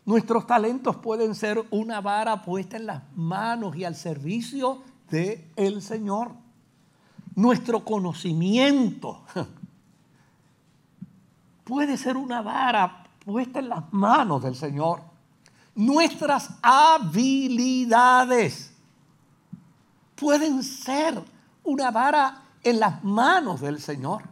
nuestros 0.04 0.46
talentos 0.46 0.96
pueden 0.96 1.34
ser 1.34 1.62
una 1.70 2.00
vara 2.00 2.42
puesta 2.42 2.76
en 2.76 2.86
las 2.86 3.02
manos 3.16 3.76
y 3.76 3.84
al 3.84 3.94
servicio 3.94 4.82
del 5.10 5.82
Señor. 5.82 6.32
Nuestro 7.34 7.84
conocimiento 7.84 9.24
puede 11.64 11.96
ser 11.96 12.16
una 12.16 12.40
vara 12.40 13.04
puesta 13.24 13.58
en 13.58 13.68
las 13.68 13.92
manos 13.92 14.42
del 14.42 14.54
Señor 14.54 15.07
nuestras 15.78 16.50
habilidades 16.60 18.70
pueden 20.16 20.62
ser 20.64 21.22
una 21.62 21.92
vara 21.92 22.42
en 22.64 22.80
las 22.80 23.04
manos 23.04 23.60
del 23.60 23.80
Señor. 23.80 24.24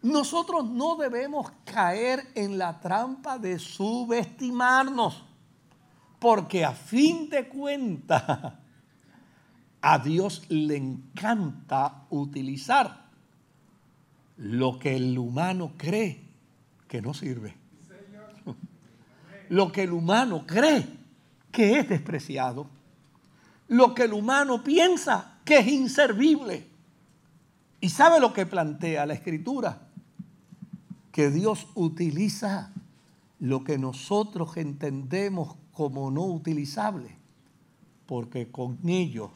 Nosotros 0.00 0.64
no 0.64 0.96
debemos 0.96 1.52
caer 1.66 2.32
en 2.34 2.56
la 2.56 2.80
trampa 2.80 3.38
de 3.38 3.58
subestimarnos, 3.58 5.22
porque 6.18 6.64
a 6.64 6.72
fin 6.72 7.28
de 7.28 7.46
cuentas 7.46 8.24
a 9.82 9.98
Dios 9.98 10.44
le 10.48 10.78
encanta 10.78 12.06
utilizar 12.08 13.10
lo 14.38 14.78
que 14.78 14.96
el 14.96 15.18
humano 15.18 15.72
cree 15.76 16.24
que 16.88 17.02
no 17.02 17.12
sirve 17.12 17.59
lo 19.50 19.72
que 19.72 19.82
el 19.82 19.92
humano 19.92 20.46
cree 20.46 20.86
que 21.50 21.80
es 21.80 21.88
despreciado, 21.88 22.68
lo 23.66 23.94
que 23.94 24.04
el 24.04 24.12
humano 24.12 24.62
piensa 24.62 25.38
que 25.44 25.58
es 25.58 25.66
inservible. 25.66 26.68
¿Y 27.80 27.88
sabe 27.88 28.20
lo 28.20 28.32
que 28.32 28.46
plantea 28.46 29.06
la 29.06 29.14
escritura? 29.14 29.88
Que 31.10 31.30
Dios 31.30 31.66
utiliza 31.74 32.72
lo 33.40 33.64
que 33.64 33.76
nosotros 33.76 34.56
entendemos 34.56 35.56
como 35.72 36.12
no 36.12 36.26
utilizable, 36.26 37.16
porque 38.06 38.52
con 38.52 38.78
ello 38.88 39.32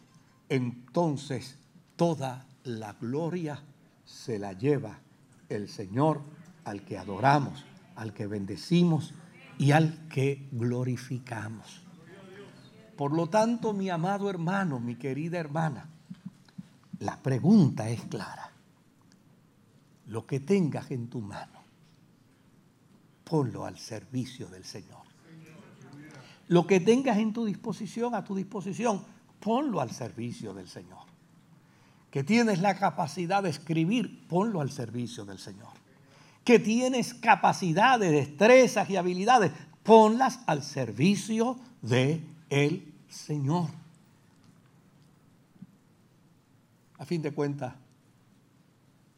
entonces 0.48 1.58
toda 1.96 2.46
la 2.62 2.92
gloria 2.92 3.64
se 4.04 4.38
la 4.38 4.52
lleva 4.52 5.00
el 5.48 5.68
Señor 5.68 6.20
al 6.64 6.84
que 6.84 6.98
adoramos, 6.98 7.64
al 7.96 8.14
que 8.14 8.28
bendecimos 8.28 9.12
y 9.58 9.72
al 9.72 10.08
que 10.08 10.48
glorificamos. 10.52 11.82
Por 12.96 13.12
lo 13.12 13.28
tanto, 13.28 13.72
mi 13.72 13.90
amado 13.90 14.30
hermano, 14.30 14.78
mi 14.78 14.96
querida 14.96 15.38
hermana, 15.38 15.88
La 17.00 17.20
pregunta 17.20 17.90
es 17.90 18.02
clara. 18.02 18.52
Lo 20.06 20.26
que 20.26 20.40
tengas 20.40 20.90
en 20.90 21.08
tu 21.08 21.20
mano, 21.20 21.60
ponlo 23.24 23.66
al 23.66 23.78
servicio 23.78 24.48
del 24.48 24.64
Señor. 24.64 25.02
Lo 26.48 26.66
que 26.66 26.80
tengas 26.80 27.18
en 27.18 27.32
tu 27.32 27.44
disposición, 27.44 28.14
a 28.14 28.24
tu 28.24 28.34
disposición, 28.34 29.04
ponlo 29.40 29.80
al 29.80 29.90
servicio 29.90 30.54
del 30.54 30.68
Señor. 30.68 31.04
Que 32.10 32.22
tienes 32.22 32.60
la 32.60 32.76
capacidad 32.76 33.42
de 33.42 33.50
escribir, 33.50 34.26
ponlo 34.28 34.60
al 34.60 34.70
servicio 34.70 35.24
del 35.24 35.38
Señor. 35.38 35.83
Que 36.44 36.58
tienes 36.58 37.14
capacidades, 37.14 38.12
destrezas 38.12 38.88
y 38.90 38.96
habilidades, 38.96 39.50
ponlas 39.82 40.40
al 40.46 40.62
servicio 40.62 41.58
del 41.82 42.24
el 42.50 42.92
Señor. 43.08 43.68
A 46.98 47.04
fin 47.04 47.22
de 47.22 47.32
cuentas, 47.32 47.74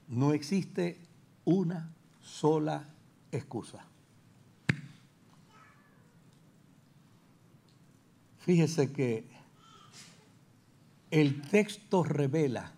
no 0.09 0.33
existe 0.33 1.01
una 1.45 1.93
sola 2.23 2.85
excusa. 3.31 3.85
Fíjese 8.39 8.93
que 8.93 9.29
el 11.11 11.43
texto 11.43 12.05
revela, 12.05 12.73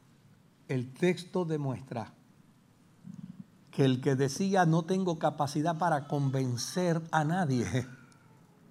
el 0.69 0.93
texto 0.93 1.45
demuestra 1.45 2.13
que 3.79 3.85
el 3.85 4.01
que 4.01 4.17
decía 4.17 4.67
no 4.67 4.83
tengo 4.83 5.21
capacidad 5.21 5.79
para 5.79 6.09
convencer 6.09 7.01
a 7.13 7.23
nadie, 7.23 7.87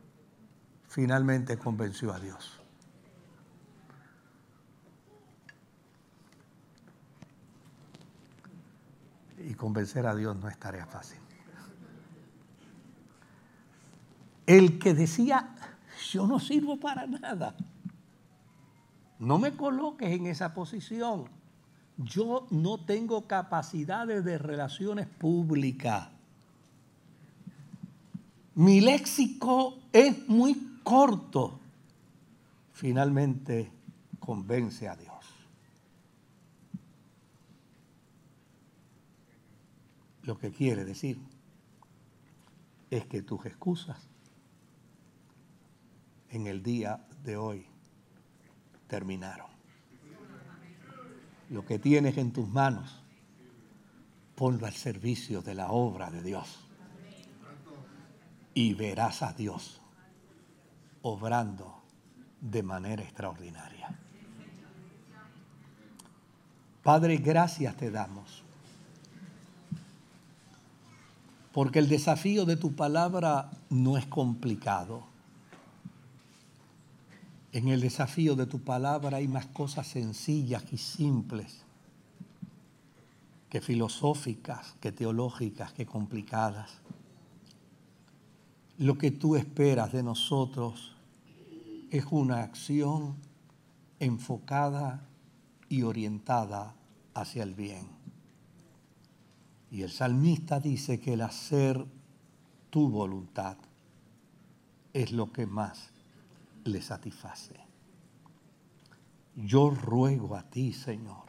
finalmente 0.89 1.57
convenció 1.57 2.11
a 2.11 2.19
Dios. 2.19 2.59
Y 9.37 9.53
convencer 9.53 10.05
a 10.07 10.13
Dios 10.13 10.35
no 10.35 10.49
es 10.49 10.57
tarea 10.59 10.85
fácil. 10.85 11.21
El 14.45 14.77
que 14.77 14.93
decía 14.93 15.55
yo 16.11 16.27
no 16.27 16.37
sirvo 16.37 16.81
para 16.81 17.07
nada. 17.07 17.55
No 19.19 19.39
me 19.39 19.55
coloques 19.55 20.09
en 20.09 20.25
esa 20.27 20.53
posición. 20.53 21.36
Yo 21.97 22.47
no 22.51 22.79
tengo 22.85 23.27
capacidades 23.27 24.23
de 24.23 24.37
relaciones 24.37 25.07
públicas. 25.07 26.09
Mi 28.53 28.81
léxico 28.81 29.79
es 29.91 30.27
muy 30.27 30.79
corto. 30.83 31.59
Finalmente 32.73 33.71
convence 34.19 34.87
a 34.87 34.95
Dios. 34.95 35.13
Lo 40.23 40.37
que 40.37 40.51
quiere 40.51 40.85
decir 40.85 41.19
es 42.91 43.05
que 43.05 43.21
tus 43.21 43.45
excusas 43.45 44.07
en 46.29 46.47
el 46.47 46.61
día 46.61 47.05
de 47.23 47.37
hoy 47.37 47.65
terminaron. 48.87 49.56
Lo 51.49 51.65
que 51.65 51.79
tienes 51.79 52.17
en 52.17 52.31
tus 52.31 52.47
manos, 52.47 53.01
ponlo 54.35 54.65
al 54.65 54.73
servicio 54.73 55.41
de 55.41 55.55
la 55.55 55.71
obra 55.71 56.11
de 56.11 56.21
Dios. 56.21 56.59
Y 58.53 58.73
verás 58.73 59.21
a 59.21 59.33
Dios 59.33 59.81
obrando 61.01 61.81
de 62.41 62.63
manera 62.63 63.03
extraordinaria. 63.03 63.89
Padre, 66.83 67.17
gracias 67.17 67.75
te 67.75 67.91
damos. 67.91 68.43
Porque 71.53 71.79
el 71.79 71.89
desafío 71.89 72.45
de 72.45 72.55
tu 72.55 72.75
palabra 72.75 73.49
no 73.69 73.97
es 73.97 74.05
complicado 74.05 75.16
en 77.51 77.67
el 77.69 77.81
desafío 77.81 78.35
de 78.35 78.45
tu 78.45 78.59
palabra 78.59 79.17
hay 79.17 79.27
más 79.27 79.47
cosas 79.47 79.87
sencillas 79.87 80.63
y 80.71 80.77
simples 80.77 81.63
que 83.49 83.61
filosóficas, 83.61 84.75
que 84.81 84.91
teológicas, 84.91 85.71
que 85.71 85.85
complicadas. 85.85 86.69
Lo 88.77 88.97
que 88.97 89.11
tú 89.11 89.35
esperas 89.35 89.93
de 89.93 90.03
nosotros 90.03 90.95
es 91.89 92.05
una 92.11 92.43
acción 92.43 93.15
enfocada 93.99 95.07
y 95.69 95.83
orientada 95.83 96.75
hacia 97.13 97.43
el 97.43 97.55
bien. 97.55 97.87
Y 99.71 99.81
el 99.81 99.89
salmista 99.89 100.59
dice 100.59 100.99
que 100.99 101.13
el 101.13 101.21
hacer 101.21 101.85
tu 102.69 102.89
voluntad 102.89 103.57
es 104.93 105.11
lo 105.11 105.31
que 105.31 105.45
más 105.45 105.96
le 106.67 106.81
satisface. 106.81 107.55
Yo 109.35 109.69
ruego 109.69 110.35
a 110.35 110.43
ti, 110.43 110.73
Señor, 110.73 111.25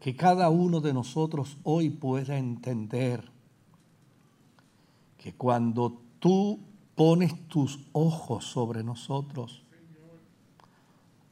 que 0.00 0.16
cada 0.16 0.50
uno 0.50 0.80
de 0.80 0.92
nosotros 0.92 1.58
hoy 1.62 1.90
pueda 1.90 2.36
entender 2.38 3.30
que 5.18 5.34
cuando 5.34 6.00
tú 6.18 6.58
pones 6.94 7.48
tus 7.48 7.78
ojos 7.92 8.44
sobre 8.44 8.82
nosotros 8.82 9.62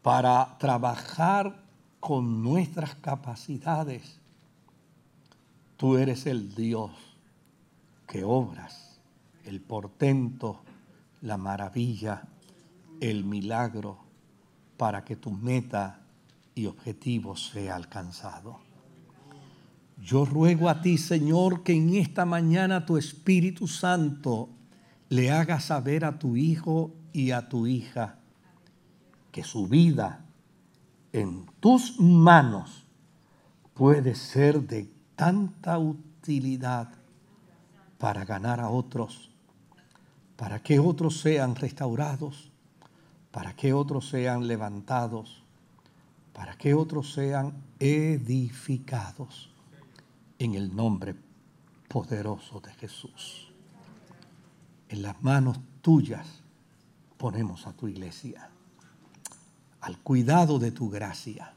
para 0.03 0.57
trabajar 0.59 1.65
con 1.99 2.43
nuestras 2.43 2.95
capacidades, 2.95 4.21
tú 5.77 5.97
eres 5.97 6.27
el 6.27 6.55
Dios 6.55 6.93
que 8.07 8.25
obras 8.25 8.91
el 9.45 9.61
portento, 9.61 10.61
la 11.23 11.37
maravilla 11.37 12.23
el 13.01 13.25
milagro 13.25 13.99
para 14.77 15.05
que 15.05 15.17
tu 15.17 15.31
meta 15.31 16.01
y 16.55 16.67
objetivo 16.67 17.37
sea 17.37 17.77
alcanzado. 17.77 18.61
Yo 20.03 20.25
ruego 20.25 20.69
a 20.69 20.81
ti, 20.81 20.97
Señor, 20.97 21.63
que 21.63 21.75
en 21.75 21.95
esta 21.95 22.25
mañana 22.25 22.87
tu 22.87 22.97
Espíritu 22.97 23.69
Santo 23.69 24.49
le 25.09 25.31
haga 25.31 25.61
saber 25.61 26.05
a 26.05 26.19
tu 26.19 26.37
hijo 26.37 26.95
y 27.13 27.33
a 27.33 27.49
tu 27.49 27.67
hija 27.67 28.19
que 29.31 29.45
su 29.45 29.67
vida 29.67 30.25
en 31.13 31.47
tus 31.61 31.99
manos 32.01 32.87
puede 33.75 34.15
ser 34.15 34.61
de 34.63 34.91
tanta 35.17 35.79
utilidad 35.79 36.89
para 37.99 38.25
ganar 38.25 38.61
a 38.61 38.71
otros, 38.71 39.31
para 40.37 40.63
que 40.63 40.79
otros 40.79 41.21
sean 41.21 41.55
restaurados, 41.55 42.51
para 43.31 43.55
que 43.55 43.73
otros 43.73 44.09
sean 44.09 44.47
levantados, 44.47 45.43
para 46.33 46.57
que 46.57 46.75
otros 46.75 47.13
sean 47.13 47.53
edificados 47.79 49.51
en 50.39 50.55
el 50.55 50.75
nombre 50.75 51.15
poderoso 51.89 52.61
de 52.61 52.73
Jesús. 52.75 53.53
En 54.89 55.03
las 55.03 55.23
manos 55.23 55.59
tuyas 55.83 56.27
ponemos 57.17 57.67
a 57.67 57.73
tu 57.73 57.87
iglesia, 57.87 58.51
al 59.81 59.99
cuidado 59.99 60.59
de 60.59 60.73
tu 60.73 60.91
gracia, 60.91 61.55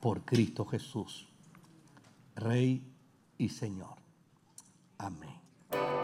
por 0.00 0.22
Cristo 0.22 0.66
Jesús, 0.66 1.28
Rey 2.36 2.82
y 3.38 3.48
Señor. 3.48 3.96
Amén. 4.98 6.03